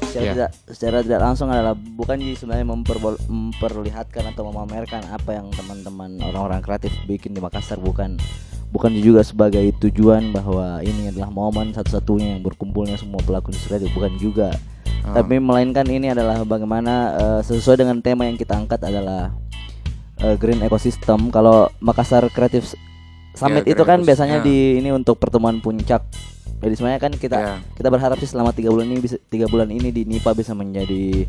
[0.00, 0.32] secara Iya.
[0.34, 6.58] tidak secara tidak langsung adalah bukan sebenarnya memperbol- memperlihatkan atau memamerkan apa yang teman-teman orang-orang
[6.60, 8.18] kreatif bikin di Makassar bukan
[8.70, 13.90] bukan juga sebagai tujuan bahwa ini adalah momen satu-satunya yang berkumpulnya semua pelaku industri kreatif
[13.94, 14.50] bukan juga
[15.00, 15.16] Oh.
[15.16, 19.32] tapi melainkan ini adalah bagaimana eh, sesuai dengan tema yang kita angkat adalah
[20.20, 22.64] eh, green ecosystem kalau Makassar Creative
[23.30, 24.76] Summit Ya, itu kan biasanya ecosystem.
[24.76, 26.02] di ini untuk pertemuan puncak
[26.60, 27.54] jadi sebenarnya kan kita Ya.
[27.72, 31.24] kita berharap sih selama tiga bulan ini bisa tiga bulan ini di NIPA bisa menjadi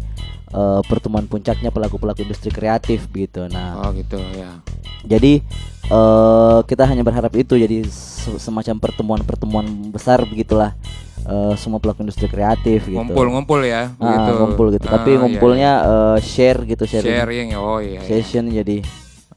[0.49, 4.59] eh, pertemuan puncaknya pelaku pelaku industri kreatif begitu nah Oh gitu ya.
[5.01, 5.39] jadi
[5.88, 10.76] eh kita hanya berharap itu jadi se- semacam pertemuan-pertemuan besar begitulah
[11.23, 12.98] eh, semua pelaku industri kreatif gitu.
[12.98, 14.31] Ngumpul-ngumpul ya, Ah, begitu.
[14.38, 14.85] ngumpul gitu.
[14.85, 17.10] Ah, Tapi iya, ngumpulnya eh, share gitu sharing.
[17.10, 18.07] Sharing, oh iya, iya.
[18.07, 18.81] Session jadi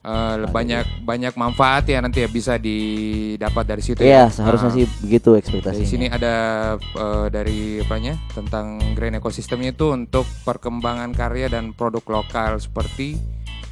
[0.04, 4.36] Eh, banyak banyak manfaat ya nanti ya bisa didapat dari situ Iya, ya.
[4.36, 4.76] seharusnya Ah.
[4.76, 5.80] sih begitu ekspektasinya.
[5.80, 6.34] Di sini ada
[6.76, 13.16] eh, dari apanya tentang green ecosystemnya itu untuk perkembangan karya dan produk lokal seperti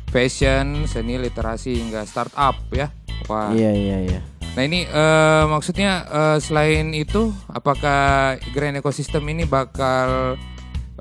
[0.09, 2.89] fashion, seni, literasi hingga startup ya.
[3.28, 3.52] Wah.
[3.52, 4.20] Iya, iya, iya.
[4.52, 10.36] Nah ini eh, maksudnya eh, selain itu apakah green ecosystem ini bakal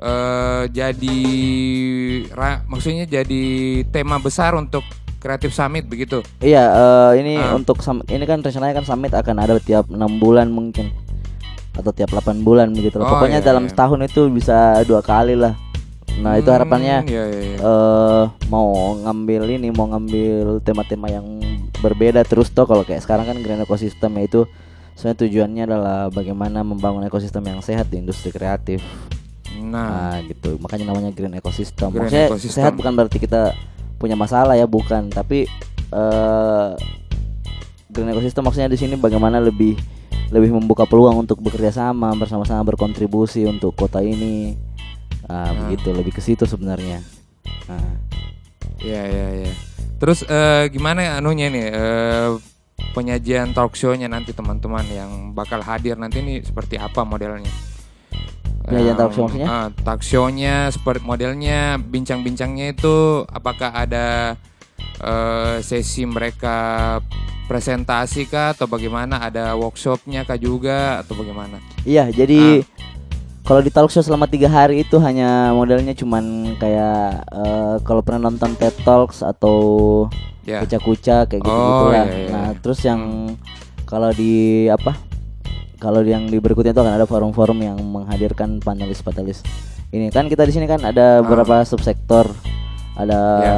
[0.00, 1.20] eh, jadi
[2.32, 3.44] ra- maksudnya jadi
[3.92, 4.80] tema besar untuk
[5.20, 6.18] Creative Summit begitu?
[6.40, 7.54] Iya, eh, ini Ah.
[7.54, 10.90] untuk ini kan rencananya kan summit akan ada tiap enam bulan mungkin
[11.72, 12.98] atau tiap 8 bulan begitu.
[12.98, 13.70] Oh, Pokoknya iya, dalam iya.
[13.70, 15.54] setahun itu bisa dua kali lah.
[16.20, 17.58] Nah itu Hmm, harapannya iya, iya, iya.
[17.58, 18.68] eh, mau
[19.00, 21.24] ngambil ini mau ngambil tema-tema yang
[21.80, 24.40] berbeda terus toh kalau kayak sekarang kan green ecosystem ya itu
[24.94, 28.84] sebenarnya tujuannya adalah bagaimana membangun ekosistem yang sehat di industri kreatif.
[29.58, 30.60] Nah, gitu.
[30.60, 31.90] Makanya namanya green ecosystem.
[31.90, 32.56] Green Maksudnya ecosystem.
[32.60, 33.56] sehat bukan berarti kita
[33.96, 35.08] punya masalah ya, bukan.
[35.08, 35.48] Tapi
[35.92, 36.70] eh
[37.88, 39.76] green ecosystem maksudnya di sini bagaimana lebih
[40.32, 44.56] lebih membuka peluang untuk bekerja sama bersama-sama berkontribusi untuk kota ini.
[45.24, 45.68] Ah, Nah.
[45.68, 47.00] begitu lebih ke situ sebenarnya.
[47.66, 47.94] Nah.
[48.78, 49.52] Iya iya iya.
[49.96, 52.30] Terus eh, gimana anunya nih eh,
[52.90, 57.50] penyajian talk show-nya nanti teman-teman yang bakal hadir nanti ini seperti apa modelnya?
[58.62, 59.46] Penyajian talk show Em, maksudnya?
[59.48, 64.34] ah, talk show-nya seperti modelnya bincang-bincangnya itu apakah ada
[64.98, 66.98] eh, sesi mereka
[67.44, 69.18] presentasi kah atau bagaimana?
[69.20, 71.58] Ada workshopnya kah juga atau bagaimana?
[71.82, 72.62] Iya, jadi
[73.42, 76.24] kalau di talk show selama tiga hari itu hanya modelnya cuman
[76.56, 79.56] kayak eh, kalau pernah nonton TED Talks atau
[80.42, 80.58] Ya.
[80.58, 82.02] kuca-kuca kayak gitu Oh, gitulah.
[82.02, 82.30] iya, iya.
[82.30, 83.30] Nah, terus yang
[83.84, 84.98] kalau di apa?
[85.78, 89.42] Kalau yang di berikutnya itu akan ada forum-forum yang menghadirkan panelis-panelis.
[89.90, 91.22] Ini kan kita di sini kan ada Ah.
[91.22, 92.26] beberapa subsektor.
[92.92, 93.56] Ada Ya.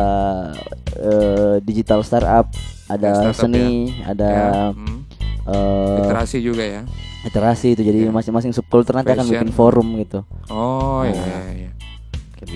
[1.61, 2.53] digital startup,
[2.87, 4.99] ada Startup seni, ada Ya, hmm.
[5.47, 6.83] eh, Literasi juga ya.
[7.25, 9.41] Literasi itu jadi masing-masing subkultur nanti akan Fashion.
[9.41, 10.21] bikin forum gitu.
[10.47, 11.71] Oh Nah, iya iya.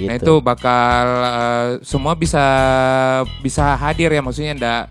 [0.05, 0.37] Nah gitu.
[0.37, 2.45] itu bakal eh, semua bisa
[3.41, 4.83] bisa hadir ya maksudnya ndak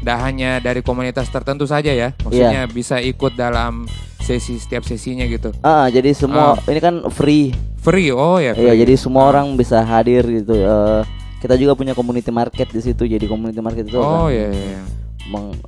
[0.00, 2.10] ndak hanya dari komunitas tertentu saja ya.
[2.18, 2.72] Maksudnya Iya.
[2.72, 3.86] bisa ikut dalam
[4.18, 5.54] sesi setiap sesinya gitu.
[5.60, 6.66] Ah, jadi semua Ah.
[6.66, 7.54] ini kan free.
[7.78, 8.10] Free.
[8.10, 8.52] Oh ya.
[8.52, 10.52] Iya, jadi semua orang bisa hadir gitu.
[10.52, 11.02] Eh,
[11.38, 13.04] kita juga punya community market di situ.
[13.04, 14.80] Jadi community market itu Oh kan iya iya.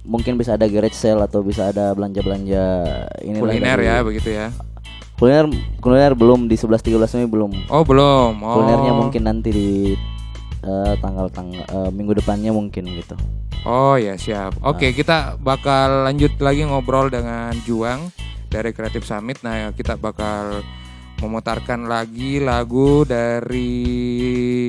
[0.02, 2.64] Mungkin bisa ada garage sale atau bisa ada belanja-belanja
[3.22, 4.50] ini Kuliner ya begitu ya.
[5.16, 5.46] Kuliner
[5.78, 7.52] kuliner belum di 11 13 Mei belum.
[7.70, 8.42] Oh belum.
[8.42, 8.58] Oh.
[8.58, 9.70] Kulinernya mungkin nanti di
[10.62, 13.14] eh, tanggal tanggal eh, minggu depannya mungkin gitu.
[13.62, 14.58] Oh ya siap.
[14.66, 14.94] Oke Ah.
[14.94, 18.10] kita bakal lanjut lagi ngobrol dengan Juang
[18.50, 19.46] dari Creative Summit.
[19.46, 20.66] Nah kita bakal
[21.22, 24.66] memutarkan lagi lagu dari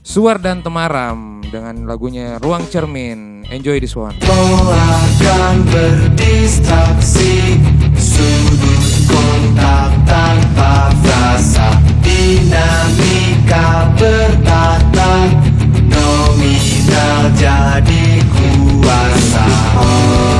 [0.00, 3.44] Suar dan Temaram dengan lagunya Ruang Cermin.
[3.52, 4.16] Enjoy this one.
[4.24, 7.60] Kau akan berdistraksi
[8.00, 15.12] Sudut kontak tanpa frasa Dinamika bertata
[15.84, 19.44] Nominal jadi kuasa
[19.76, 20.39] Asa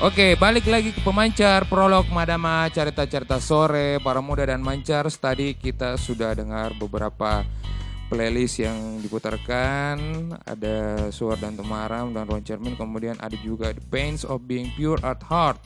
[0.00, 5.04] Oke, balik lagi ke pemancar prolog Madama cerita-cerita sore para muda dan mancar.
[5.12, 7.44] Tadi kita sudah dengar beberapa
[8.08, 10.00] playlist yang diputarkan.
[10.40, 12.80] Ada Suar dan Temaram dan Ron Cermin.
[12.80, 15.60] Kemudian ada juga The Pains of Being Pure at Heart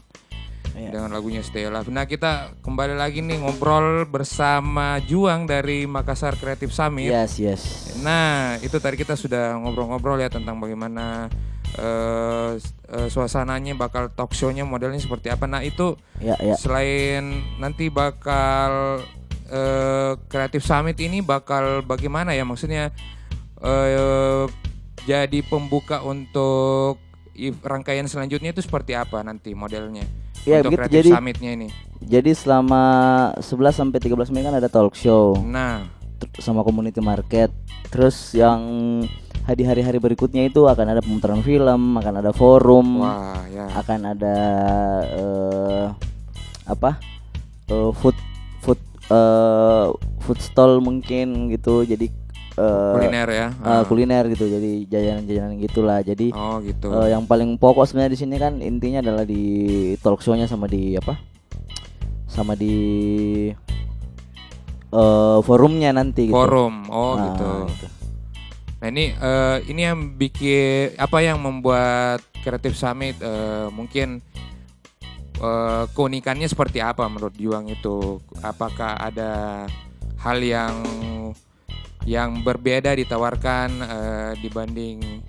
[0.74, 1.86] dengan lagunya Stay Alive.
[1.94, 7.14] Nah kita kembali lagi nih ngobrol bersama Juang dari Makassar Creative Summit.
[7.14, 7.62] Yes, yes.
[8.02, 11.30] Nah, itu tadi kita sudah ngobrol-ngobrol ya tentang bagaimana
[11.74, 15.44] eh, s- eh, suasananya bakal talk show-nya modelnya seperti apa.
[15.44, 16.54] Nah, itu Ya, ya.
[16.54, 19.02] selain nanti bakal
[19.46, 22.94] eh, Creative Summit ini bakal bagaimana ya maksudnya
[23.60, 24.44] eh,
[25.02, 26.96] jadi pembuka untuk
[27.60, 30.06] rangkaian selanjutnya itu seperti apa nanti modelnya
[30.44, 31.68] Ya untuk begitu Creative jadi Summit-nya ini.
[32.00, 32.82] Jadi selama
[33.40, 35.40] 11 sampai 13 Mei kan ada talk show.
[35.40, 35.88] Nah,
[36.38, 37.50] sama community market.
[37.88, 38.60] Terus yang
[39.44, 43.68] di hari-hari berikutnya itu akan ada pemutaran film, akan ada forum, Wah, ya.
[43.76, 44.36] akan ada
[45.12, 45.86] eh,
[46.64, 46.96] apa?
[47.68, 48.16] eh, food
[48.64, 48.80] food
[49.12, 49.86] eh,
[50.24, 51.84] food stall mungkin gitu.
[51.84, 52.08] Jadi
[52.56, 53.46] eh, Kuliner ya?
[53.60, 53.84] Ah.
[53.84, 54.48] kuliner gitu.
[54.48, 56.00] Jadi jajanan-jajanan gitulah.
[56.00, 56.88] Jadi Oh, gitu.
[56.96, 59.44] eh, yang paling pokok sebenarnya di sini kan intinya adalah di
[60.00, 61.20] talk show-nya sama di apa?
[62.24, 62.74] Sama di
[64.94, 66.36] eh, forumnya nanti gitu.
[66.38, 66.86] Forum.
[66.88, 67.50] Oh, Nah, gitu.
[67.74, 67.86] gitu.
[68.78, 74.20] Nah, ini eh, ini yang bikin apa yang membuat Creative Summit eh, mungkin
[75.40, 78.20] eh, keunikannya seperti apa menurut Juang itu?
[78.44, 79.64] Apakah ada
[80.20, 80.84] hal yang
[82.04, 85.24] yang berbeda ditawarkan eh, dibanding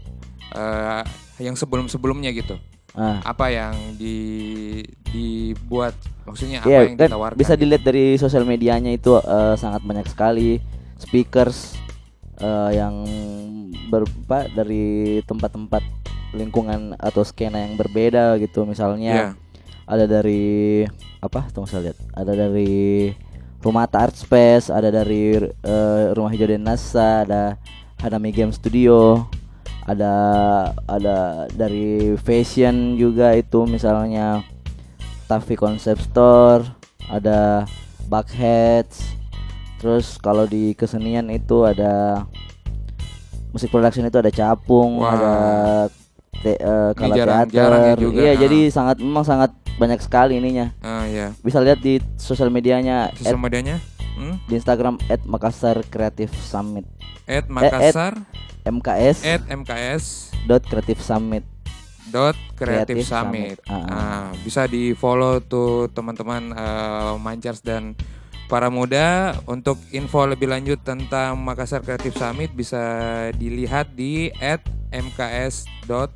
[0.51, 1.01] eh,
[1.39, 2.59] yang sebelum-sebelumnya gitu?
[2.95, 3.19] Ah.
[3.27, 7.37] Apa yang di dibuat maksudnya apa Iya, yang kan ditawarkan?
[7.37, 10.59] bisa dilihat dari sosial medianya itu eh, sangat banyak sekali
[10.95, 11.75] speakers
[12.39, 13.03] eh, yang
[13.87, 15.83] berpa dari tempat-tempat
[16.33, 19.35] lingkungan atau skena yang berbeda gitu misalnya
[19.85, 20.83] ada dari
[21.21, 23.11] apa tunggu saya lihat ada dari
[23.61, 27.55] rumah Art Space ada dari eh, rumah hijau Denasa ada
[28.01, 29.23] Hanami Game Studio
[29.85, 30.13] ada
[30.85, 31.17] ada
[31.51, 34.41] dari fashion juga itu misalnya
[35.25, 36.65] Taffy Concept Store,
[37.07, 37.65] ada
[38.05, 39.13] Buckheads.
[39.77, 42.25] Terus kalau di kesenian itu ada
[43.51, 45.11] musik production itu ada Capung, Wah.
[45.11, 45.33] ada
[46.35, 47.71] te, eh, Ini Kala jarang- Teater.
[47.71, 48.37] ya juga, Iya, ah.
[48.37, 50.73] jadi sangat memang sangat banyak sekali ininya.
[50.79, 51.33] Ah, iya.
[51.39, 53.77] Bisa lihat di sosial medianya Sosial medianya?
[54.15, 54.39] Hmm?
[54.47, 54.95] di Instagram
[55.27, 56.87] @makassar Creative Summit.
[57.25, 58.13] At Eh, Makassar
[58.65, 60.03] MKS at MKS
[60.43, 61.45] dot Creative Summit.
[62.07, 63.57] dot Creative Creative Summit.
[63.61, 63.85] Summit.
[63.89, 63.89] Ah.
[63.89, 67.97] Ah, bisa di follow tuh teman-teman eh, Mancers dan
[68.45, 72.77] para muda untuk info lebih lanjut tentang Makassar Creative Summit bisa
[73.33, 74.61] dilihat di at
[74.91, 76.13] mks dot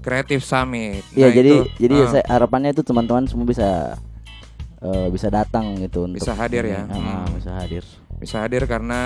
[0.00, 1.00] Creative Summit.
[1.12, 3.96] Iya, Nah, jadi itu, jadi ah, saya harapannya itu teman-teman semua bisa
[4.80, 6.84] eh, bisa datang gitu untuk Bisa hadir ya?
[6.86, 7.38] Ah, Hmm.
[7.38, 7.82] bisa hadir.
[8.22, 9.02] Bisa hadir karena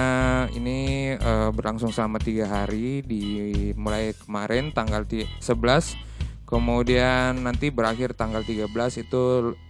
[0.52, 0.78] ini
[1.10, 3.22] eh, berlangsung selama tiga hari di
[3.72, 5.96] mulai kemarin tanggal ti- 11
[6.46, 8.68] kemudian nanti berakhir tanggal 13
[9.00, 9.22] itu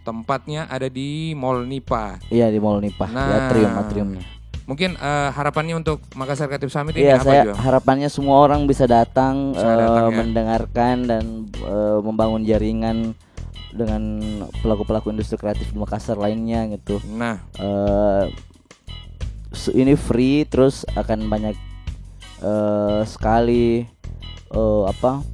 [0.03, 4.23] tempatnya ada di Mall Nipa Iya di Mall Nipah, di Nah, atrium atriumnya.
[4.67, 8.67] mungkin eh, harapannya untuk Makassar Creative Summit ini Iya, apa saya juga harapannya semua orang
[8.67, 10.17] bisa datang, Bisa datang, ya.
[10.17, 11.25] mendengarkan dan
[11.55, 13.15] eh, membangun jaringan
[13.71, 14.03] dengan
[14.59, 16.99] pelaku-pelaku industri kreatif di Makassar lainnya gitu.
[17.07, 18.33] Nah, su-
[19.73, 21.57] ini free terus akan banyak
[22.45, 23.85] eh, sekali
[24.53, 25.25] eh, apa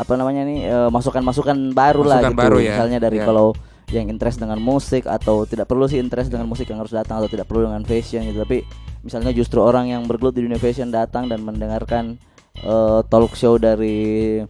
[0.00, 2.38] apa namanya nih eh, masukan-masukan baru lah gitu.
[2.38, 3.28] baru ya, Misalnya dari ya.
[3.28, 3.52] kalau
[3.90, 7.28] yang interest dengan musik atau tidak perlu sih interest dengan musik yang harus datang atau
[7.28, 8.62] tidak perlu dengan fashion gitu tapi
[9.02, 12.16] misalnya justru orang yang bergelut di dunia fashion datang dan mendengarkan
[12.62, 14.40] eh, talk show dari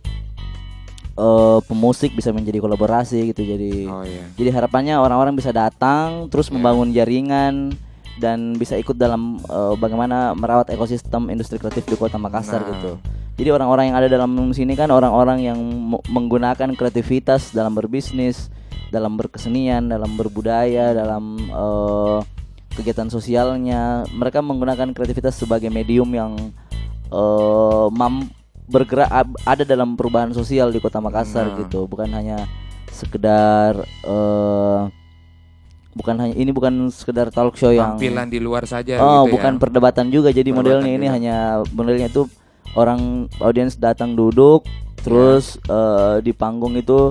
[1.20, 4.24] eh, pemusik bisa menjadi kolaborasi gitu jadi Oh, iya.
[4.34, 7.76] jadi harapannya orang-orang bisa datang terus membangun jaringan
[8.16, 12.68] dan bisa ikut dalam eh, bagaimana merawat ekosistem industri kreatif di kota Makassar Nah.
[12.72, 12.92] gitu
[13.36, 15.56] jadi orang-orang yang ada dalam sini kan orang-orang yang
[16.04, 18.48] menggunakan kreativitas dalam berbisnis
[18.90, 22.18] dalam berkesenian dalam berbudaya dalam eh,
[22.70, 26.32] kegiatan sosialnya mereka menggunakan kreativitas sebagai medium yang
[27.08, 28.28] eh, mam
[28.70, 29.10] bergerak
[29.42, 31.56] ada dalam perubahan sosial di kota Makassar Nah.
[31.60, 32.46] gitu bukan hanya
[32.88, 34.80] sekedar eh
[35.90, 39.52] bukan hanya ini bukan sekedar talk show yang tampilan di luar saja oh gitu bukan
[39.52, 39.58] ya.
[39.58, 41.14] perdebatan juga jadi Perdebatan modelnya ini juga.
[41.18, 41.36] hanya
[41.74, 42.22] modelnya itu
[42.72, 43.00] orang
[43.38, 44.62] audiens datang duduk
[45.02, 47.10] terus eh, di panggung itu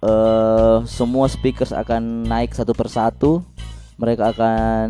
[0.00, 3.44] eh semua speakers akan naik satu persatu
[3.96, 4.88] mereka akan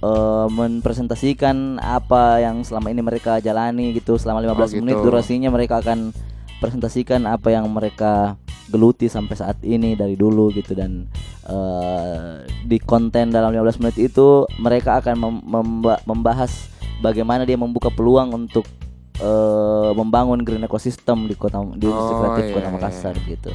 [0.00, 5.04] eh, mempresentasikan apa yang selama ini mereka jalani gitu selama 15 Oh, menit gitu.
[5.06, 6.10] durasinya mereka akan
[6.54, 8.36] merepresentasikan apa yang mereka
[8.66, 11.08] geluti sampai saat ini dari dulu gitu dan
[11.44, 16.68] eh, di konten dalam 15 menit itu mereka akan mem- memba- membahas
[17.00, 18.68] bagaimana dia membuka peluang untuk
[19.16, 23.50] eh, membangun green ecosystem di kota di industri Oh, kreatif iya, kota iya, Makassar gitu.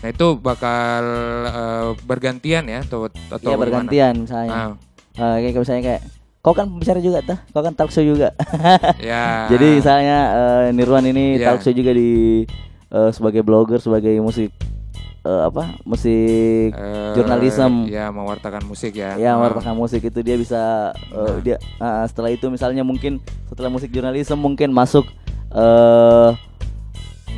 [0.00, 1.02] Nah itu bakal
[1.46, 3.58] eh, bergantian ya atau atau Iya gimana?
[3.58, 4.52] bergantian misalnya.
[4.52, 4.72] Ah.
[5.20, 6.02] Eh, kayak misalnya kayak
[6.40, 8.32] kau kan pembicara juga tuh, kau kan talk show juga.
[8.98, 9.44] Ya.
[9.46, 11.52] Jadi misalnya eh, Nirwan ini Ya.
[11.52, 12.42] talk show juga di
[12.88, 14.48] eh, sebagai blogger, sebagai musik
[15.20, 15.76] eh, apa?
[15.84, 17.84] Musik Eh, jurnalisme.
[17.86, 19.14] Ya mewartakan musik ya.
[19.14, 19.36] Ya, Ah.
[19.36, 20.60] mewartakan musik itu dia bisa
[20.96, 25.04] eh, dia ah, setelah itu misalnya mungkin setelah musik jurnalisme mungkin masuk
[25.52, 26.30] eh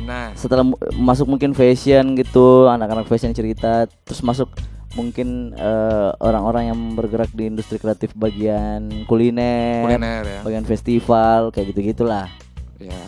[0.03, 0.35] Nah.
[0.35, 4.51] setelah masuk mungkin fashion gitu, anak-anak fashion cerita, terus masuk
[4.93, 10.41] mungkin eh, orang-orang yang bergerak di industri kreatif bagian kuliner, Kuliner, ya.
[10.45, 12.29] bagian festival kayak gitu-gitulah.
[12.77, 13.01] Ya.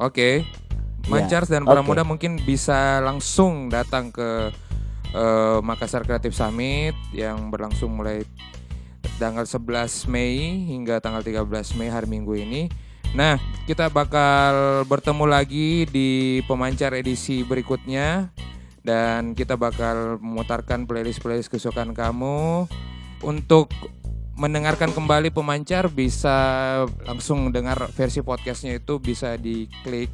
[0.00, 0.44] Oke.
[1.04, 1.88] Ya, Mancars dan para oke.
[1.88, 4.52] muda mungkin bisa langsung datang ke
[5.12, 8.24] eh, Makassar Creative Summit yang berlangsung mulai
[9.20, 12.72] tanggal 11 Mei hingga tanggal 13 Mei hari Minggu ini.
[13.12, 13.36] Nah,
[13.66, 18.30] kita bakal bertemu lagi di pemancar edisi berikutnya
[18.80, 22.64] dan kita bakal memutarkan playlist-playlist kesukaan kamu
[23.20, 23.68] untuk
[24.40, 26.36] mendengarkan kembali pemancar bisa
[27.04, 30.08] langsung dengar versi podcastnya itu bisa diklik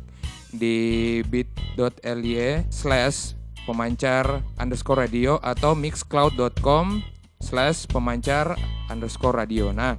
[0.50, 7.02] di bit.ly slash pemancar underscore radio atau mixcloud.com
[7.38, 8.58] slash pemancar
[8.90, 9.70] underscore radio.
[9.70, 9.94] Nah,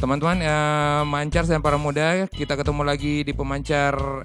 [0.00, 4.24] teman-teman eh, mancars dan para muda kita ketemu lagi di pemancar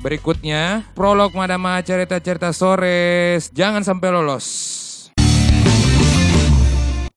[0.00, 0.82] berikutnya.
[0.96, 3.36] Prolog Madama cerita-cerita sore.
[3.52, 4.79] Jangan sampai lolos.